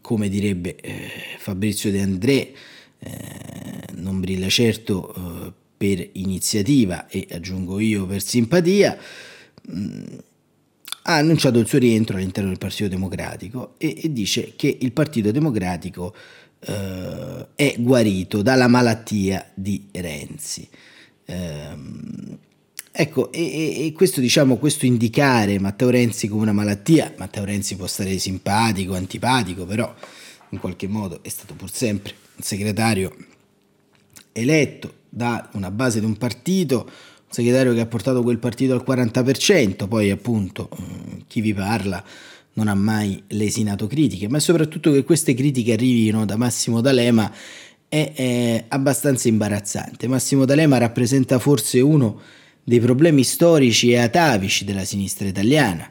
come 0.01 0.29
direbbe 0.29 0.77
eh, 0.77 1.11
Fabrizio 1.38 1.91
De 1.91 2.01
André, 2.01 2.55
non 3.95 4.21
brilla 4.21 4.49
certo 4.49 5.57
per 5.77 6.09
iniziativa 6.12 7.09
e 7.09 7.27
aggiungo 7.33 7.81
io 7.81 8.07
per 8.07 8.23
simpatia, 8.23 8.97
mh, 9.62 9.77
mm, 9.77 10.05
ha 11.03 11.17
annunciato 11.17 11.59
il 11.59 11.67
suo 11.67 11.79
rientro 11.79 12.17
all'interno 12.17 12.49
del 12.49 12.59
Partito 12.59 12.88
Democratico 12.88 13.75
e, 13.79 14.01
e 14.03 14.12
dice 14.12 14.53
che 14.57 14.77
il 14.81 14.93
Partito 14.93 15.31
Democratico 15.31 16.15
eh, 16.61 17.47
è 17.55 17.75
guarito 17.79 18.43
dalla 18.43 18.69
malattia 18.69 19.51
di 19.55 19.88
Renzi. 19.91 20.69
Eh, 21.25 21.77
ecco, 22.91 23.33
e, 23.33 23.87
e, 23.87 23.93
questo 23.93 24.21
diciamo, 24.21 24.57
questo 24.57 24.87
indicare 24.87 25.59
Matteo 25.59 25.91
Renzi 25.91 26.29
come 26.29 26.43
una 26.43 26.53
malattia, 26.53 27.12
Matteo 27.17 27.45
Renzi 27.45 27.77
può 27.77 27.87
stare 27.87 28.19
simpatico, 28.19 28.95
antipatico, 28.95 29.67
però 29.67 29.93
in 30.51 30.61
qualche 30.61 30.87
modo 30.87 31.23
è 31.23 31.29
stato 31.29 31.55
pur 31.55 31.71
sempre 31.71 32.15
un 32.37 32.43
segretario 32.43 33.15
eletto 34.33 35.01
da 35.09 35.49
una 35.53 35.71
base 35.71 36.01
di 36.01 36.07
un 36.07 36.17
partito, 36.17 36.88
segretario 37.33 37.73
che 37.73 37.81
ha 37.81 37.87
portato 37.87 38.23
quel 38.23 38.38
partito 38.38 38.75
al 38.75 38.85
40%, 38.87 39.88
poi 39.88 40.11
appunto 40.11 40.68
mm, 40.71 41.21
chi 41.27 41.40
vi 41.40 41.55
parla 41.55 42.03
non 42.55 42.68
ha 42.68 42.75
mai 42.75 43.23
lesinato 43.29 43.87
critiche, 43.87 44.29
ma 44.29 44.38
soprattutto 44.38 44.92
che 44.92 45.05
queste 45.05 45.35
critiche 45.35 45.73
arrivino 45.73 46.27
da 46.27 46.37
Massimo 46.37 46.81
D'Alema 46.81 47.33
è, 47.88 48.12
è 48.14 48.64
abbastanza 48.68 49.29
imbarazzante. 49.29 50.07
Massimo 50.07 50.45
D'Alema 50.45 50.77
rappresenta 50.77 51.38
forse 51.38 51.81
uno 51.81 52.21
dei 52.62 52.81
problemi 52.81 53.25
storici 53.25 53.90
e 53.90 53.99
atavici 53.99 54.64
della 54.64 54.85
sinistra 54.85 55.27
italiana, 55.27 55.90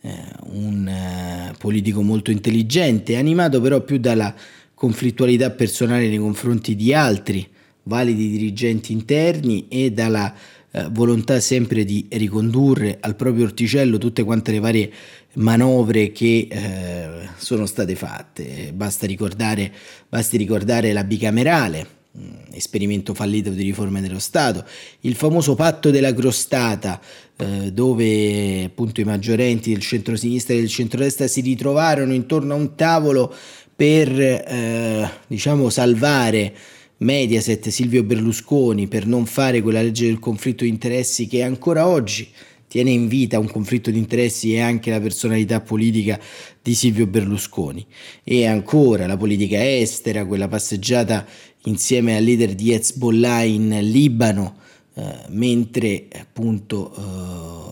eh, 0.00 0.14
un 0.52 0.88
eh, 0.88 1.54
politico 1.58 2.02
molto 2.02 2.30
intelligente, 2.30 3.16
animato 3.16 3.60
però 3.60 3.82
più 3.82 3.98
dalla 3.98 4.34
conflittualità 4.74 5.50
personale 5.50 6.08
nei 6.08 6.18
confronti 6.18 6.74
di 6.74 6.94
altri 6.94 7.46
validi 7.82 8.30
dirigenti 8.30 8.92
interni 8.92 9.66
e 9.68 9.90
dalla 9.90 10.32
eh, 10.70 10.88
volontà 10.90 11.40
sempre 11.40 11.84
di 11.84 12.06
ricondurre 12.10 12.98
al 13.00 13.16
proprio 13.16 13.44
orticello 13.44 13.98
tutte 13.98 14.22
quante 14.24 14.52
le 14.52 14.60
varie 14.60 14.92
manovre 15.34 16.12
che 16.12 16.46
eh, 16.50 17.28
sono 17.36 17.66
state 17.66 17.94
fatte. 17.94 18.72
Basta 18.74 19.06
ricordare, 19.06 19.72
basti 20.08 20.36
ricordare 20.36 20.92
la 20.92 21.04
bicamerale, 21.04 21.86
mm, 22.18 22.30
esperimento 22.52 23.14
fallito 23.14 23.50
di 23.50 23.62
riforme 23.62 24.00
dello 24.00 24.18
Stato, 24.18 24.64
il 25.00 25.14
famoso 25.14 25.54
patto 25.54 25.90
della 25.90 26.12
crostata, 26.12 27.00
eh, 27.36 27.72
dove 27.72 28.64
appunto 28.64 29.00
i 29.00 29.04
maggiorenti 29.04 29.72
del 29.72 29.80
centro-sinistra 29.80 30.54
e 30.54 30.58
del 30.58 30.68
centro-destra 30.68 31.26
si 31.28 31.40
ritrovarono 31.40 32.12
intorno 32.12 32.54
a 32.54 32.56
un 32.56 32.74
tavolo 32.74 33.32
per 33.74 34.20
eh, 34.20 35.08
diciamo 35.28 35.70
salvare 35.70 36.52
Mediaset, 36.98 37.68
Silvio 37.68 38.02
Berlusconi, 38.02 38.88
per 38.88 39.06
non 39.06 39.24
fare 39.26 39.62
quella 39.62 39.82
legge 39.82 40.06
del 40.06 40.18
conflitto 40.18 40.64
di 40.64 40.70
interessi 40.70 41.28
che 41.28 41.42
ancora 41.42 41.86
oggi 41.86 42.28
tiene 42.66 42.90
in 42.90 43.06
vita 43.06 43.38
un 43.38 43.48
conflitto 43.48 43.90
di 43.90 43.98
interessi 43.98 44.52
e 44.54 44.60
anche 44.60 44.90
la 44.90 45.00
personalità 45.00 45.60
politica 45.60 46.18
di 46.60 46.74
Silvio 46.74 47.06
Berlusconi. 47.06 47.86
E 48.24 48.46
ancora 48.46 49.06
la 49.06 49.16
politica 49.16 49.58
estera, 49.64 50.26
quella 50.26 50.48
passeggiata 50.48 51.24
insieme 51.64 52.16
al 52.16 52.24
leader 52.24 52.54
di 52.54 52.72
Hezbollah 52.72 53.42
in 53.42 53.78
Libano, 53.80 54.56
eh, 54.94 55.02
mentre 55.28 56.08
appunto 56.18 56.92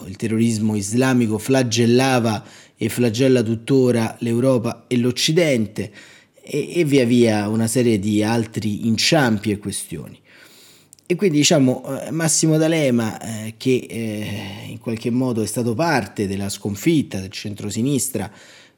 eh, 0.04 0.08
il 0.08 0.16
terrorismo 0.16 0.76
islamico 0.76 1.38
flagellava 1.38 2.44
e 2.76 2.88
flagella 2.88 3.42
tuttora 3.42 4.16
l'Europa 4.20 4.84
e 4.86 4.96
l'Occidente 4.98 5.92
e, 6.46 6.78
e 6.78 6.84
via 6.84 7.04
via 7.04 7.48
una 7.48 7.66
serie 7.66 7.98
di 7.98 8.22
altri 8.22 8.86
inciampi 8.86 9.50
e 9.50 9.58
questioni. 9.58 10.18
E 11.08 11.14
quindi 11.14 11.38
diciamo 11.38 12.00
eh, 12.00 12.10
Massimo 12.10 12.56
D'Alema, 12.56 13.20
eh, 13.20 13.54
che 13.56 13.86
eh, 13.88 14.66
in 14.66 14.78
qualche 14.78 15.10
modo 15.10 15.42
è 15.42 15.46
stato 15.46 15.74
parte 15.74 16.26
della 16.26 16.48
sconfitta 16.48 17.20
del 17.20 17.30
centrosinistra, 17.30 18.30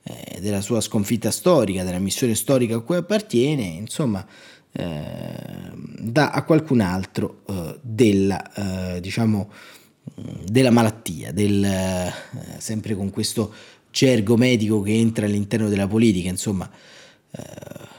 eh, 0.02 0.40
della 0.40 0.60
sua 0.60 0.80
sconfitta 0.80 1.30
storica, 1.30 1.84
della 1.84 1.98
missione 1.98 2.34
storica 2.34 2.76
a 2.76 2.80
cui 2.80 2.96
appartiene, 2.96 3.62
insomma, 3.62 4.26
eh, 4.72 4.84
dà 5.98 6.30
a 6.30 6.42
qualcun 6.44 6.80
altro 6.80 7.42
eh, 7.46 7.78
della, 7.80 8.98
diciamo, 9.00 9.50
della 10.44 10.70
malattia, 10.70 11.32
del, 11.32 11.66
sempre 12.58 12.94
con 12.94 13.10
questo 13.10 13.52
gergo 13.90 14.36
medico 14.36 14.82
che 14.82 14.92
entra 14.92 15.24
all'interno 15.24 15.68
della 15.68 15.86
politica, 15.86 16.28
insomma, 16.28 16.70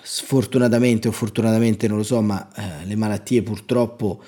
sfortunatamente 0.02 1.08
o 1.08 1.12
fortunatamente 1.12 1.88
non 1.88 1.98
lo 1.98 2.04
so, 2.04 2.22
ma 2.22 2.50
eh, 2.56 2.86
le 2.86 2.96
malattie 2.96 3.44
purtroppo 3.44 4.22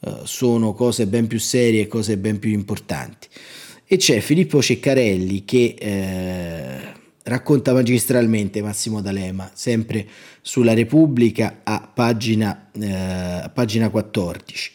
eh, 0.00 0.20
sono 0.24 0.72
cose 0.72 1.06
ben 1.06 1.26
più 1.26 1.38
serie 1.38 1.82
e 1.82 1.88
cose 1.88 2.16
ben 2.16 2.38
più 2.38 2.50
importanti. 2.50 3.28
E 3.84 3.96
c'è 3.98 4.20
Filippo 4.20 4.60
Ceccarelli 4.60 5.44
che 5.44 5.76
eh, 5.78 6.94
racconta 7.24 7.72
magistralmente 7.72 8.62
Massimo 8.62 9.00
D'Alema, 9.00 9.50
sempre 9.54 10.06
sulla 10.40 10.74
Repubblica 10.74 11.60
a 11.62 11.88
pagina, 11.92 12.70
eh, 12.72 12.92
a 12.92 13.50
pagina 13.52 13.90
14. 13.90 14.70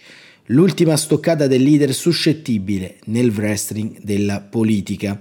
L'ultima 0.45 0.97
stoccata 0.97 1.47
del 1.47 1.61
leader 1.61 1.93
suscettibile 1.93 2.97
nel 3.05 3.31
wrestling 3.31 3.99
della 4.01 4.41
politica. 4.41 5.19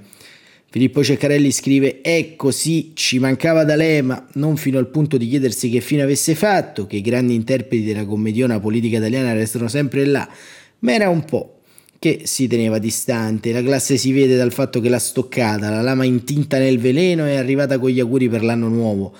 Filippo 0.72 1.02
Ceccarelli 1.02 1.50
scrive 1.50 2.00
Ecco 2.00 2.52
sì, 2.52 2.92
ci 2.94 3.18
mancava 3.18 3.64
D'Alema, 3.64 4.28
non 4.34 4.56
fino 4.56 4.78
al 4.78 4.86
punto 4.86 5.16
di 5.16 5.26
chiedersi 5.26 5.68
che 5.68 5.80
fine 5.80 6.02
avesse 6.02 6.36
fatto, 6.36 6.86
che 6.86 6.94
i 6.94 7.00
grandi 7.00 7.34
interpreti 7.34 7.82
della 7.82 8.04
commediona 8.04 8.60
politica 8.60 8.98
italiana 8.98 9.32
restano 9.32 9.66
sempre 9.66 10.04
là, 10.04 10.28
ma 10.78 10.92
era 10.92 11.08
un 11.08 11.24
po' 11.24 11.62
che 11.98 12.20
si 12.22 12.46
teneva 12.46 12.78
distante. 12.78 13.50
La 13.50 13.64
classe 13.64 13.96
si 13.96 14.12
vede 14.12 14.36
dal 14.36 14.52
fatto 14.52 14.80
che 14.80 14.88
l'ha 14.88 15.00
stoccata, 15.00 15.70
la 15.70 15.82
lama 15.82 16.04
intinta 16.04 16.56
nel 16.58 16.78
veleno 16.78 17.24
è 17.24 17.34
arrivata 17.34 17.80
con 17.80 17.90
gli 17.90 17.98
auguri 17.98 18.28
per 18.28 18.44
l'anno 18.44 18.68
nuovo, 18.68 19.12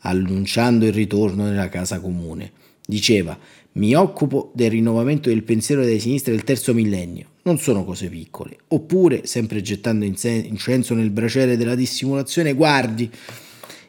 annunciando 0.00 0.84
il 0.84 0.92
ritorno 0.92 1.44
nella 1.44 1.70
casa 1.70 2.00
comune. 2.00 2.52
Diceva 2.84 3.38
mi 3.72 3.94
occupo 3.94 4.50
del 4.54 4.72
rinnovamento 4.72 5.30
del 5.30 5.42
pensiero 5.42 5.82
delle 5.84 6.00
sinistre 6.00 6.32
del 6.32 6.44
terzo 6.44 6.74
millennio. 6.74 7.28
Non 7.48 7.58
sono 7.58 7.82
cose 7.82 8.08
piccole. 8.08 8.58
Oppure, 8.68 9.22
sempre 9.24 9.62
gettando 9.62 10.04
incenso 10.04 10.92
nel 10.92 11.08
braciere 11.08 11.56
della 11.56 11.74
dissimulazione, 11.74 12.52
guardi, 12.52 13.10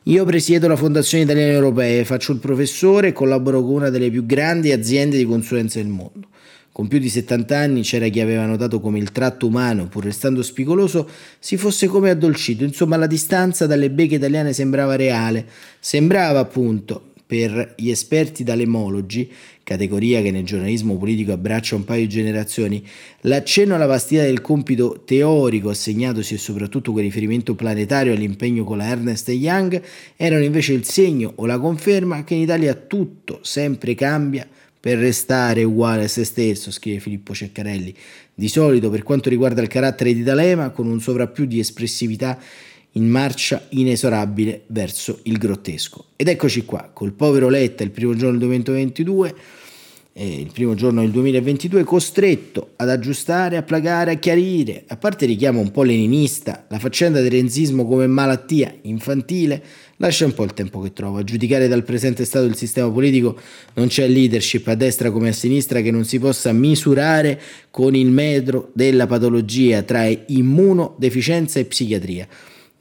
io 0.04 0.24
presiedo 0.24 0.70
la 0.70 0.78
Fondazione 0.78 1.26
Italiana 1.26 1.52
Europea, 1.52 2.06
faccio 2.06 2.32
il 2.32 2.40
professore 2.40 3.10
e 3.10 3.12
collaboro 3.12 3.62
con 3.62 3.74
una 3.74 3.90
delle 3.90 4.10
più 4.10 4.26
grandi 4.26 4.72
aziende 4.72 5.18
di 5.18 5.26
consulenza 5.26 5.78
del 5.78 5.90
mondo. 5.90 6.30
Con 6.72 6.88
più 6.88 7.00
di 7.00 7.10
70 7.10 7.58
anni 7.58 7.82
c'era 7.82 8.08
chi 8.08 8.22
aveva 8.22 8.46
notato 8.46 8.80
come 8.80 8.98
il 8.98 9.12
tratto 9.12 9.48
umano, 9.48 9.90
pur 9.90 10.06
restando 10.06 10.42
spigoloso, 10.42 11.10
si 11.38 11.58
fosse 11.58 11.88
come 11.88 12.12
addolcito. 12.12 12.64
Insomma, 12.64 12.96
la 12.96 13.08
distanza 13.08 13.68
dalle 13.68 13.90
beghe 13.90 14.16
italiane 14.16 14.54
sembrava 14.54 14.96
reale. 14.96 15.46
Sembrava, 15.82 16.40
appunto, 16.40 17.12
per 17.28 17.76
gli 17.76 17.90
esperti 17.90 18.46
dalemologi, 18.46 19.30
categoria 19.70 20.24
che 20.24 20.32
nel 20.32 20.44
giornalismo 20.44 20.98
politico 20.98 21.32
abbraccia 21.32 21.76
un 21.76 21.84
paio 21.84 22.02
di 22.02 22.10
generazioni, 22.10 22.84
l'accenno 23.22 23.76
alla 23.76 23.86
vastità 23.86 24.24
del 24.24 24.42
compito 24.42 25.04
teorico 25.06 25.70
assegnatosi 25.70 26.34
e 26.34 26.38
soprattutto 26.40 26.92
con 26.92 27.02
riferimento 27.02 27.54
planetario 27.54 28.14
all'impegno 28.14 28.64
con 28.64 28.78
la 28.78 28.88
Ernest 28.88 29.30
Young 29.30 29.80
erano 30.16 30.44
invece 30.44 30.74
il 30.74 30.86
segno 30.86 31.34
o 31.36 31.46
la 31.46 31.60
conferma 31.60 32.24
che 32.24 32.34
in 32.34 32.42
Italia 32.42 32.74
tutto 32.74 33.42
sempre 33.44 33.94
cambia 33.94 34.48
per 34.80 34.98
restare 34.98 35.64
uguale 35.64 36.06
a 36.06 36.08
se 36.08 36.24
stesso, 36.24 36.72
scrive 36.72 37.00
Filippo 37.00 37.36
Ceccarelli. 37.36 37.94
Di 38.34 38.48
solito, 38.48 38.90
per 38.90 39.04
quanto 39.04 39.30
riguarda 39.30 39.62
il 39.62 39.68
carattere 39.68 40.14
di 40.14 40.24
D'Alema, 40.24 40.72
con 40.72 40.88
un 40.88 41.00
sovrappiù 41.00 41.46
di 41.46 41.60
espressività 41.60 42.40
in 42.94 43.08
marcia 43.08 43.68
inesorabile 43.70 44.64
verso 44.68 45.20
il 45.24 45.38
grottesco. 45.38 46.06
Ed 46.16 46.28
eccoci 46.28 46.66
qua, 46.66 46.90
col 46.92 47.12
povero 47.12 47.50
Letta 47.50 47.84
il 47.84 47.92
primo 47.92 48.16
giorno 48.16 48.40
del 48.40 48.48
2022 48.48 49.28
eh, 49.28 49.59
il 50.26 50.52
primo 50.52 50.76
giorno 50.76 51.02
del 51.02 51.12
2022, 51.12 51.84
costretto 51.84 52.72
ad 52.76 52.90
aggiustare, 52.90 53.58
a 53.58 53.64
placare, 53.64 54.12
a 54.12 54.16
chiarire, 54.16 54.84
a 54.88 54.98
parte 54.98 55.26
richiamo 55.26 55.62
un 55.62 55.72
po' 55.72 55.84
leninista, 55.84 56.66
la 56.70 56.80
faccenda 56.80 57.22
del 57.22 57.32
renzismo 57.32 57.86
come 57.86 58.06
malattia 58.08 58.74
infantile 58.82 59.64
lascia 59.98 60.26
un 60.26 60.34
po' 60.34 60.44
il 60.44 60.54
tempo 60.54 60.82
che 60.82 60.92
trova. 60.92 61.20
A 61.20 61.24
giudicare 61.24 61.68
dal 61.68 61.84
presente 61.84 62.26
stato 62.26 62.46
del 62.46 62.56
sistema 62.56 62.90
politico 62.90 63.38
non 63.76 63.88
c'è 63.88 64.08
leadership 64.08 64.68
a 64.68 64.76
destra 64.76 65.12
come 65.12 65.30
a 65.30 65.34
sinistra 65.34 65.82
che 65.82 65.92
non 65.92 66.04
si 66.04 66.20
possa 66.20 66.52
misurare 66.52 67.40
con 67.72 67.96
il 67.96 68.08
metro 68.08 68.72
della 68.74 69.08
patologia 69.08 69.84
tra 69.84 70.06
immunodeficienza 70.06 71.60
e 71.60 71.66
psichiatria. 71.66 72.28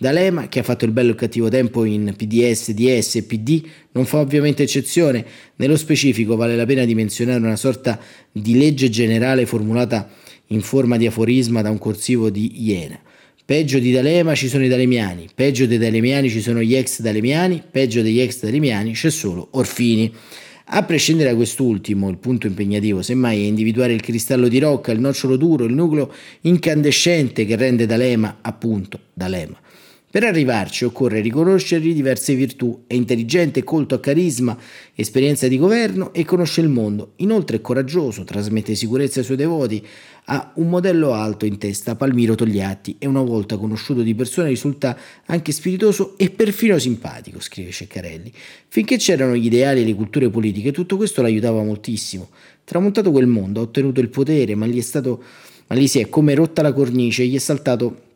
D'Alema, 0.00 0.48
che 0.48 0.60
ha 0.60 0.62
fatto 0.62 0.84
il 0.84 0.92
bello 0.92 1.08
e 1.08 1.12
il 1.12 1.18
cattivo 1.18 1.48
tempo 1.48 1.84
in 1.84 2.14
PDS, 2.16 2.70
DS 2.70 3.16
e 3.16 3.22
PD, 3.24 3.62
non 3.92 4.06
fa 4.06 4.20
ovviamente 4.20 4.62
eccezione. 4.62 5.26
Nello 5.56 5.76
specifico 5.76 6.36
vale 6.36 6.54
la 6.54 6.64
pena 6.66 6.84
di 6.84 6.94
menzionare 6.94 7.40
una 7.40 7.56
sorta 7.56 7.98
di 8.30 8.56
legge 8.56 8.90
generale 8.90 9.44
formulata 9.44 10.08
in 10.48 10.60
forma 10.60 10.96
di 10.96 11.06
aforisma 11.06 11.62
da 11.62 11.70
un 11.70 11.78
corsivo 11.78 12.30
di 12.30 12.64
Iena. 12.64 12.98
Peggio 13.44 13.80
di 13.80 13.90
D'Alema 13.90 14.36
ci 14.36 14.46
sono 14.46 14.64
i 14.64 14.68
Dalemiani, 14.68 15.26
peggio 15.34 15.66
dei 15.66 15.78
Dalemiani 15.78 16.28
ci 16.28 16.42
sono 16.42 16.60
gli 16.60 16.76
ex 16.76 17.00
Dalemiani, 17.00 17.62
peggio 17.68 18.00
degli 18.00 18.20
ex 18.20 18.42
Dalemiani 18.42 18.92
c'è 18.92 19.10
solo 19.10 19.48
Orfini. 19.52 20.12
A 20.70 20.82
prescindere 20.84 21.30
da 21.30 21.34
quest'ultimo, 21.34 22.10
il 22.10 22.18
punto 22.18 22.46
impegnativo 22.46 23.00
semmai 23.00 23.42
è 23.42 23.46
individuare 23.46 23.94
il 23.94 24.02
cristallo 24.02 24.48
di 24.48 24.58
rocca, 24.58 24.92
il 24.92 25.00
nocciolo 25.00 25.36
duro, 25.36 25.64
il 25.64 25.72
nucleo 25.72 26.12
incandescente 26.42 27.46
che 27.46 27.56
rende 27.56 27.86
D'Alema 27.86 28.38
appunto 28.42 29.00
D'Alema. 29.14 29.58
Per 30.10 30.24
arrivarci 30.24 30.86
occorre 30.86 31.20
riconoscergli 31.20 31.92
diverse 31.92 32.34
virtù, 32.34 32.84
è 32.86 32.94
intelligente, 32.94 33.62
colto 33.62 33.94
a 33.94 34.00
carisma, 34.00 34.56
esperienza 34.94 35.48
di 35.48 35.58
governo 35.58 36.14
e 36.14 36.24
conosce 36.24 36.62
il 36.62 36.70
mondo. 36.70 37.12
Inoltre 37.16 37.58
è 37.58 37.60
coraggioso, 37.60 38.24
trasmette 38.24 38.74
sicurezza 38.74 39.18
ai 39.18 39.26
suoi 39.26 39.36
devoti, 39.36 39.86
ha 40.24 40.52
un 40.54 40.70
modello 40.70 41.12
alto 41.12 41.44
in 41.44 41.58
testa, 41.58 41.94
Palmiro 41.94 42.34
Togliatti, 42.34 42.96
e 42.98 43.06
una 43.06 43.20
volta 43.20 43.58
conosciuto 43.58 44.00
di 44.00 44.14
persona 44.14 44.48
risulta 44.48 44.96
anche 45.26 45.52
spiritoso 45.52 46.16
e 46.16 46.30
perfino 46.30 46.78
simpatico, 46.78 47.38
scrive 47.38 47.70
Ceccarelli. 47.70 48.32
Finché 48.68 48.96
c'erano 48.96 49.36
gli 49.36 49.44
ideali 49.44 49.82
e 49.82 49.84
le 49.84 49.94
culture 49.94 50.30
politiche, 50.30 50.72
tutto 50.72 50.96
questo 50.96 51.20
l'aiutava 51.20 51.62
moltissimo. 51.62 52.30
Tramontato 52.64 53.10
quel 53.10 53.26
mondo, 53.26 53.60
ha 53.60 53.64
ottenuto 53.64 54.00
il 54.00 54.08
potere, 54.08 54.54
ma 54.54 54.64
gli 54.64 54.80
stato 54.80 55.22
ma 55.70 55.76
gli 55.76 55.86
si 55.86 55.98
è 55.98 56.08
come 56.08 56.34
rotta 56.34 56.62
la 56.62 56.72
cornice, 56.72 57.26
gli 57.26 57.34
è 57.34 57.38
saltato 57.38 58.06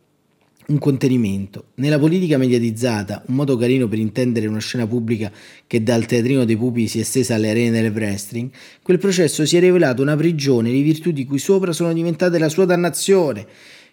un 0.68 0.78
contenimento. 0.78 1.66
Nella 1.76 1.98
politica 1.98 2.38
mediatizzata, 2.38 3.22
un 3.26 3.34
modo 3.34 3.56
carino 3.56 3.88
per 3.88 3.98
intendere 3.98 4.46
una 4.46 4.60
scena 4.60 4.86
pubblica 4.86 5.30
che 5.66 5.82
dal 5.82 6.06
teatrino 6.06 6.44
dei 6.44 6.56
pupi 6.56 6.86
si 6.88 6.98
è 6.98 7.00
estesa 7.02 7.34
alle 7.34 7.50
arene 7.50 7.80
del 7.80 7.92
wrestling, 7.92 8.50
quel 8.82 8.98
processo 8.98 9.44
si 9.44 9.56
è 9.56 9.60
rivelato 9.60 10.02
una 10.02 10.16
prigione 10.16 10.70
le 10.70 10.80
virtù 10.80 11.10
di 11.10 11.24
cui 11.24 11.38
sopra 11.38 11.72
sono 11.72 11.92
diventate 11.92 12.38
la 12.38 12.48
sua 12.48 12.64
dannazione. 12.64 13.46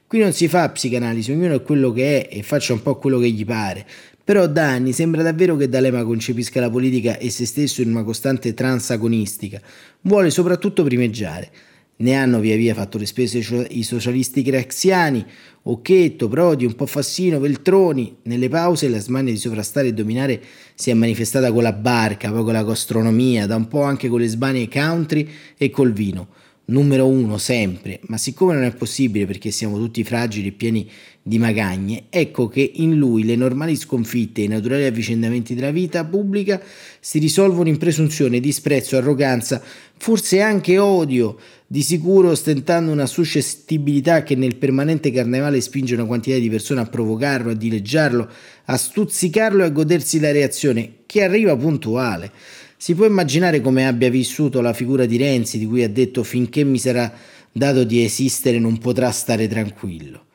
Qui 0.08 0.20
non 0.20 0.34
si 0.34 0.48
fa 0.48 0.70
psicanalisi, 0.70 1.32
ognuno 1.32 1.56
è 1.56 1.62
quello 1.62 1.92
che 1.92 2.28
è 2.28 2.38
e 2.38 2.44
faccia 2.44 2.74
un 2.74 2.82
po' 2.82 2.98
quello 2.98 3.20
che 3.20 3.30
gli 3.30 3.46
pare. 3.46 3.86
Però 4.24 4.48
da 4.48 4.70
anni 4.70 4.94
sembra 4.94 5.24
davvero 5.24 5.56
che 5.56 5.70
D'Alema 5.70 6.04
concepisca 6.04 6.60
la 6.60 6.70
politica 6.70 7.18
e 7.18 7.30
se 7.30 7.46
stesso 7.46 7.82
in 7.82 7.90
una 7.90 8.04
costante 8.04 8.54
transagonistica. 8.54 9.62
Vuole 10.02 10.30
soprattutto 10.30 10.84
primeggiare. 10.84 11.50
Ne 12.02 12.14
hanno 12.14 12.40
via 12.40 12.56
via 12.56 12.74
fatto 12.74 12.98
le 12.98 13.06
spese 13.06 13.40
i 13.72 13.84
socialisti 13.84 14.42
craxiani, 14.42 15.26
Occhetto, 15.64 16.30
Prodi, 16.30 16.64
un 16.64 16.74
po' 16.74 16.86
Fassino, 16.86 17.42
Veltroni. 17.42 18.20
Nelle 18.24 18.48
pause 18.48 18.88
la 18.88 19.00
smania 19.00 19.34
di 19.34 19.38
sovrastare 19.38 19.90
e 19.90 19.94
dominare 19.94 20.42
si 20.76 20.92
è 20.92 20.94
manifestata 20.94 21.52
con 21.52 21.62
la 21.62 21.74
barca, 21.74 22.32
poi 22.32 22.46
con 22.46 22.54
la 22.54 22.64
gastronomia, 22.64 23.46
da 23.48 23.58
un 23.58 23.68
po' 23.68 23.82
anche 23.82 24.08
con 24.08 24.22
le 24.22 24.28
sbanie 24.28 24.70
country 24.70 25.28
e 25.58 25.70
col 25.72 25.92
vino. 25.92 26.30
Numero 26.70 27.06
uno 27.06 27.38
sempre, 27.38 28.00
ma 28.04 28.18
siccome 28.18 28.54
non 28.54 28.64
è 28.64 28.74
possibile 28.74 29.26
perché 29.26 29.52
siamo 29.52 29.78
tutti 29.78 30.04
fragili 30.04 30.50
e 30.50 30.52
pieni 30.52 30.90
di 31.22 31.40
magagne, 31.40 32.06
ecco 32.10 32.48
che 32.48 32.72
in 32.76 32.96
lui 32.96 33.24
le 33.24 33.36
normali 33.36 33.76
sconfitte 33.76 34.42
e 34.42 34.46
i 34.46 34.48
naturali 34.48 34.86
avvicendamenti 34.86 35.54
della 35.54 35.72
vita 35.72 36.06
pubblica 36.06 36.62
si 37.00 37.20
risolvono 37.20 37.70
in 37.70 37.78
presunzione, 37.78 38.40
disprezzo, 38.40 38.98
arroganza, 38.98 39.62
forse 39.98 40.42
anche 40.42 40.78
odio, 40.78 41.38
di 41.72 41.84
sicuro 41.84 42.32
ostentando 42.32 42.92
una 42.92 43.06
suscettibilità 43.06 44.24
che 44.24 44.34
nel 44.34 44.56
permanente 44.56 45.12
carnevale 45.12 45.62
spinge 45.62 45.94
una 45.94 46.06
quantità 46.06 46.36
di 46.40 46.50
persone 46.50 46.82
a 46.82 46.88
provocarlo, 46.88 47.52
a 47.52 47.54
dileggiarlo, 47.54 48.28
a 48.66 48.76
stuzzicarlo 48.76 49.62
e 49.62 49.68
a 49.68 49.70
godersi 49.70 50.20
la 50.20 50.32
reazione, 50.32 50.94
che 51.06 51.22
arriva 51.22 51.56
puntuale. 51.56 52.32
Si 52.76 52.96
può 52.96 53.06
immaginare 53.06 53.62
come 53.62 53.86
abbia 53.86 54.10
vissuto 54.10 54.62
la 54.62 54.74
figura 54.74 55.06
di 55.06 55.18
Renzi, 55.18 55.60
di 55.60 55.68
cui 55.68 55.84
ha 55.84 55.90
detto 55.90 56.24
finché 56.24 56.64
mi 56.64 56.80
sarà 56.80 57.14
dato 57.52 57.84
di 57.84 58.04
esistere 58.04 58.58
non 58.58 58.80
potrà 58.80 59.12
stare 59.12 59.48
tranquillo. 59.48 60.26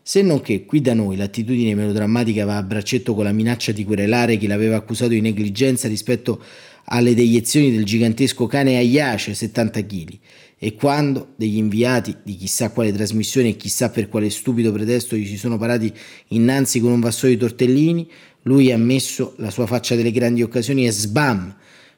Se 0.00 0.22
non 0.22 0.40
che 0.40 0.64
qui 0.64 0.80
da 0.80 0.94
noi 0.94 1.16
l'attitudine 1.16 1.74
melodrammatica 1.74 2.46
va 2.46 2.56
a 2.56 2.62
braccetto 2.62 3.14
con 3.14 3.24
la 3.24 3.32
minaccia 3.32 3.72
di 3.72 3.84
querelare 3.84 4.38
chi 4.38 4.46
l'aveva 4.46 4.76
accusato 4.76 5.10
di 5.10 5.20
negligenza 5.20 5.86
rispetto 5.86 6.42
alle 6.86 7.14
deiezioni 7.14 7.70
del 7.70 7.84
gigantesco 7.84 8.46
cane 8.46 8.76
Aiace, 8.76 9.34
70 9.34 9.84
kg, 9.84 10.18
e 10.64 10.76
quando 10.76 11.32
degli 11.34 11.56
inviati 11.56 12.14
di 12.22 12.36
chissà 12.36 12.70
quale 12.70 12.92
trasmissione 12.92 13.48
e 13.48 13.56
chissà 13.56 13.90
per 13.90 14.08
quale 14.08 14.30
stupido 14.30 14.70
pretesto 14.70 15.16
gli 15.16 15.26
si 15.26 15.36
sono 15.36 15.58
parati 15.58 15.92
innanzi 16.28 16.78
con 16.78 16.92
un 16.92 17.00
vassoio 17.00 17.32
di 17.32 17.38
tortellini, 17.40 18.08
lui 18.42 18.70
ha 18.70 18.78
messo 18.78 19.34
la 19.38 19.50
sua 19.50 19.66
faccia 19.66 19.96
delle 19.96 20.12
grandi 20.12 20.40
occasioni 20.40 20.86
e 20.86 20.92
sbam! 20.92 21.56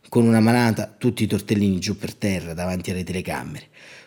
con 0.08 0.24
una 0.24 0.40
manata 0.40 0.94
tutti 0.96 1.24
i 1.24 1.26
tortellini 1.26 1.78
giù 1.78 1.98
per 1.98 2.14
terra 2.14 2.54
davanti 2.54 2.90
alle 2.90 3.04
telecamere. 3.04 3.66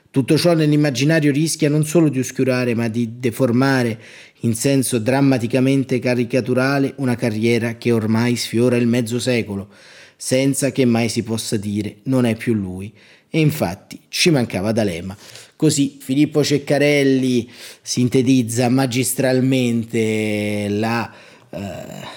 Tutto 0.09 0.37
ciò 0.37 0.55
nell'immaginario 0.55 1.31
rischia 1.31 1.69
non 1.69 1.85
solo 1.85 2.09
di 2.09 2.17
oscurare, 2.17 2.73
ma 2.73 2.87
di 2.87 3.19
deformare 3.19 4.01
in 4.41 4.55
senso 4.55 4.97
drammaticamente 4.97 5.99
caricaturale 5.99 6.93
una 6.97 7.15
carriera 7.15 7.75
che 7.75 7.91
ormai 7.91 8.35
sfiora 8.35 8.75
il 8.75 8.87
mezzo 8.87 9.19
secolo, 9.19 9.69
senza 10.15 10.71
che 10.71 10.85
mai 10.85 11.09
si 11.09 11.21
possa 11.21 11.57
dire 11.57 11.97
non 12.03 12.25
è 12.25 12.35
più 12.35 12.53
lui. 12.55 12.91
E 13.29 13.39
infatti 13.39 13.99
ci 14.09 14.29
mancava 14.29 14.71
D'Alema. 14.71 15.15
Così 15.55 15.97
Filippo 15.99 16.43
Ceccarelli 16.43 17.49
sintetizza 17.81 18.69
magistralmente 18.69 20.67
la 20.69 21.11
eh, 21.49 21.59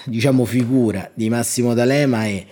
diciamo 0.05 0.45
figura 0.45 1.09
di 1.13 1.29
Massimo 1.29 1.73
D'Alema 1.73 2.25
e 2.27 2.45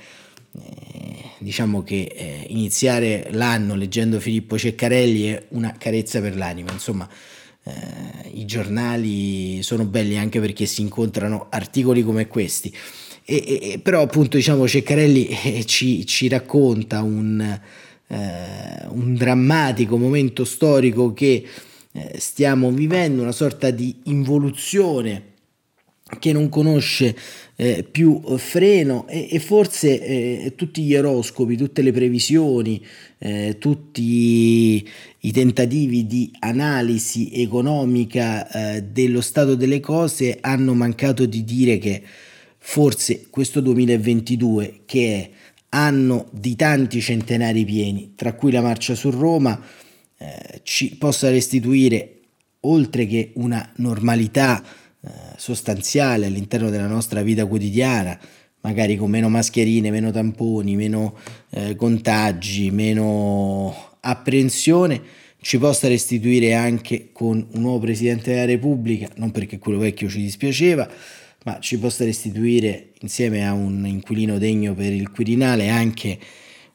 eh, 0.52 1.30
diciamo 1.40 1.84
che 1.84 2.12
eh, 2.16 2.46
iniziare 2.50 3.28
l'anno 3.32 3.76
leggendo 3.76 4.20
Filippo 4.20 4.58
Ceccarelli 4.58 5.26
è 5.26 5.46
una 5.50 5.76
carezza 5.78 6.20
per 6.22 6.36
l'anima, 6.36 6.72
insomma 6.72 7.08
eh, 7.64 8.30
i 8.34 8.46
giornali 8.46 9.62
sono 9.62 9.86
belli 9.86 10.18
anche 10.18 10.40
perché 10.40 10.66
si 10.66 10.82
incontrano 10.82 11.48
articoli 11.50 12.04
come 12.04 12.28
questi. 12.28 12.74
E, 13.26 13.60
e, 13.62 13.80
però 13.80 14.02
appunto 14.02 14.38
diciamo 14.38 14.68
Ceccarelli 14.68 15.28
eh, 15.28 15.66
ci, 15.66 16.06
ci, 16.06 16.28
racconta 16.28 17.04
un, 17.04 17.60
eh, 18.10 18.88
un, 18.90 19.14
drammatico 19.16 19.98
momento 19.98 20.44
storico 20.44 21.14
che 21.14 21.46
eh, 21.92 22.16
stiamo 22.18 22.72
vivendo, 22.72 23.22
una 23.22 23.32
sorta 23.32 23.70
di 23.70 23.96
involuzione 24.06 25.28
che 26.18 26.32
non 26.32 26.50
conosce 26.50 27.16
eh, 27.56 27.86
più 27.90 28.20
freno 28.38 29.08
e, 29.08 29.28
e 29.30 29.40
forse 29.40 30.04
eh, 30.04 30.54
tutti 30.56 30.82
gli 30.82 30.96
oroscopi, 30.96 31.56
tutte 31.56 31.84
le 31.84 31.92
previsioni, 31.92 32.84
eh, 33.20 33.58
tutti 33.60 34.88
i 35.20 35.32
tentativi 35.32 36.08
di 36.08 36.32
analisi 36.40 37.30
economica 37.34 38.50
eh, 38.76 38.84
dello 38.84 39.22
stato 39.22 39.54
delle 39.54 39.80
cose 39.80 40.40
hanno 40.42 40.74
mancato 40.74 41.28
di 41.28 41.44
dire 41.44 41.78
che 41.78 42.02
forse 42.58 43.28
questo 43.30 43.62
2022 43.62 44.82
che 44.86 45.16
è 45.16 45.30
anno 45.70 46.28
di 46.32 46.56
tanti 46.56 47.02
centenari 47.02 47.66
pieni, 47.66 48.14
tra 48.16 48.34
cui 48.34 48.52
la 48.52 48.62
marcia 48.62 48.96
su 48.96 49.10
Roma, 49.10 49.60
eh, 50.18 50.62
ci 50.64 50.96
possa 50.98 51.30
restituire 51.30 52.16
oltre 52.62 53.06
che 53.06 53.32
una 53.36 53.72
normalità 53.78 54.62
eh, 54.62 55.10
sostanziale 55.38 56.26
all'interno 56.26 56.70
della 56.70 56.88
nostra 56.88 57.22
vita 57.22 57.46
quotidiana, 57.46 58.20
magari 58.62 58.98
con 58.98 59.10
meno 59.10 59.30
mascherine, 59.30 59.92
meno 59.92 60.12
tamponi, 60.12 60.76
meno 60.76 61.18
eh, 61.52 61.76
contagi, 61.76 62.72
meno 62.72 63.96
apprensione, 64.02 65.02
ci 65.42 65.58
possa 65.58 65.88
restituire 65.88 66.54
anche 66.54 67.10
con 67.14 67.48
un 67.54 67.62
nuovo 67.62 67.80
Presidente 67.80 68.32
della 68.32 68.46
Repubblica, 68.46 69.08
non 69.16 69.32
perché 69.32 69.58
quello 69.58 69.80
vecchio 69.80 70.10
ci 70.10 70.20
dispiaceva, 70.20 70.90
ma 71.50 71.60
ci 71.60 71.80
possa 71.80 72.04
restituire 72.04 72.90
insieme 73.00 73.48
a 73.48 73.54
un 73.54 73.86
inquilino 73.88 74.38
degno 74.38 74.76
per 74.76 74.94
il 74.94 75.10
Quirinale 75.10 75.70
anche 75.70 76.20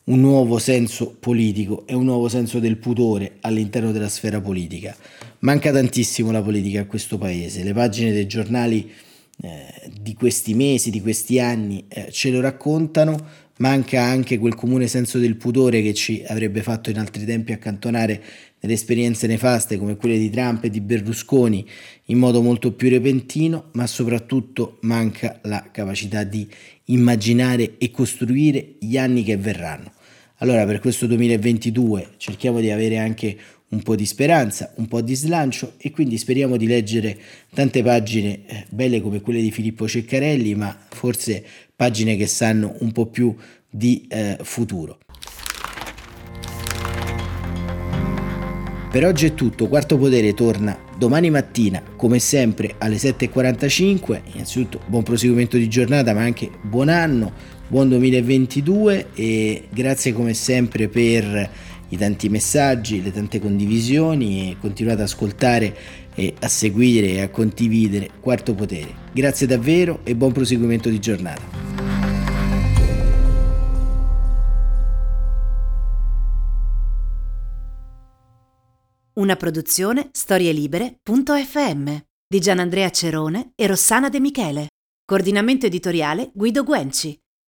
un 0.04 0.20
nuovo 0.20 0.58
senso 0.58 1.14
politico 1.18 1.86
e 1.86 1.94
un 1.94 2.04
nuovo 2.04 2.28
senso 2.28 2.58
del 2.58 2.76
pudore 2.76 3.36
all'interno 3.40 3.92
della 3.92 4.08
sfera 4.08 4.40
politica. 4.40 4.94
Manca 5.40 5.70
tantissimo 5.70 6.32
la 6.32 6.42
politica 6.42 6.80
a 6.80 6.86
questo 6.86 7.18
paese, 7.18 7.62
le 7.62 7.72
pagine 7.72 8.10
dei 8.10 8.26
giornali 8.26 8.90
eh, 9.42 9.90
di 10.00 10.14
questi 10.14 10.54
mesi, 10.54 10.90
di 10.90 11.00
questi 11.00 11.38
anni 11.38 11.84
eh, 11.88 12.08
ce 12.10 12.30
lo 12.30 12.40
raccontano, 12.40 13.16
manca 13.58 14.02
anche 14.02 14.38
quel 14.38 14.54
comune 14.54 14.88
senso 14.88 15.18
del 15.18 15.36
pudore 15.36 15.82
che 15.82 15.94
ci 15.94 16.24
avrebbe 16.26 16.62
fatto 16.62 16.90
in 16.90 16.98
altri 16.98 17.24
tempi 17.24 17.52
accantonare 17.52 18.22
delle 18.58 18.72
esperienze 18.72 19.26
nefaste 19.26 19.76
come 19.76 19.96
quelle 19.96 20.18
di 20.18 20.30
Trump 20.30 20.64
e 20.64 20.70
di 20.70 20.80
Berlusconi 20.80 21.66
in 22.06 22.18
modo 22.18 22.40
molto 22.40 22.72
più 22.72 22.88
repentino, 22.88 23.70
ma 23.72 23.86
soprattutto 23.86 24.78
manca 24.82 25.38
la 25.42 25.68
capacità 25.70 26.24
di 26.24 26.48
immaginare 26.86 27.76
e 27.78 27.90
costruire 27.90 28.76
gli 28.80 28.96
anni 28.96 29.22
che 29.22 29.36
verranno. 29.36 29.92
Allora 30.38 30.66
per 30.66 30.80
questo 30.80 31.06
2022 31.06 32.12
cerchiamo 32.16 32.60
di 32.60 32.70
avere 32.70 32.98
anche 32.98 33.36
un 33.74 33.82
po' 33.82 33.96
di 33.96 34.06
speranza, 34.06 34.72
un 34.76 34.86
po' 34.86 35.00
di 35.00 35.14
slancio 35.14 35.74
e 35.76 35.90
quindi 35.90 36.16
speriamo 36.16 36.56
di 36.56 36.66
leggere 36.66 37.18
tante 37.52 37.82
pagine 37.82 38.46
eh, 38.46 38.64
belle 38.70 39.00
come 39.00 39.20
quelle 39.20 39.42
di 39.42 39.50
Filippo 39.50 39.86
Ceccarelli, 39.86 40.54
ma 40.54 40.76
forse 40.88 41.44
pagine 41.74 42.16
che 42.16 42.26
sanno 42.26 42.76
un 42.78 42.92
po' 42.92 43.06
più 43.06 43.34
di 43.68 44.06
eh, 44.08 44.38
futuro. 44.42 44.98
Per 48.90 49.04
oggi 49.04 49.26
è 49.26 49.34
tutto, 49.34 49.66
Quarto 49.66 49.98
Potere 49.98 50.34
torna 50.34 50.78
domani 50.96 51.28
mattina 51.28 51.82
come 51.96 52.20
sempre 52.20 52.76
alle 52.78 52.94
7.45, 52.94 54.20
innanzitutto 54.34 54.80
buon 54.86 55.02
proseguimento 55.02 55.56
di 55.56 55.68
giornata 55.68 56.14
ma 56.14 56.20
anche 56.22 56.48
buon 56.62 56.88
anno, 56.88 57.32
buon 57.66 57.88
2022 57.88 59.08
e 59.14 59.66
grazie 59.70 60.12
come 60.12 60.32
sempre 60.32 60.86
per 60.86 61.50
i 61.88 61.96
tanti 61.96 62.28
messaggi, 62.28 63.02
le 63.02 63.12
tante 63.12 63.40
condivisioni 63.40 64.50
e 64.50 64.56
continuate 64.58 65.02
ad 65.02 65.06
ascoltare 65.06 65.76
e 66.14 66.34
a 66.40 66.48
seguire 66.48 67.08
e 67.08 67.20
a 67.20 67.28
condividere 67.28 68.10
Quarto 68.20 68.54
Potere. 68.54 68.94
Grazie 69.12 69.46
davvero 69.46 70.00
e 70.04 70.14
buon 70.14 70.32
proseguimento 70.32 70.88
di 70.88 70.98
giornata. 70.98 71.42
Una 79.14 79.36
produzione 79.36 80.08
storielibere.fm 80.10 81.96
di 82.26 82.40
Gianandrea 82.40 82.90
Cerone 82.90 83.52
e 83.54 83.66
Rossana 83.68 84.08
De 84.08 84.18
Michele. 84.18 84.66
Coordinamento 85.04 85.66
editoriale 85.66 86.30
Guido 86.34 86.64
Guenci. 86.64 87.23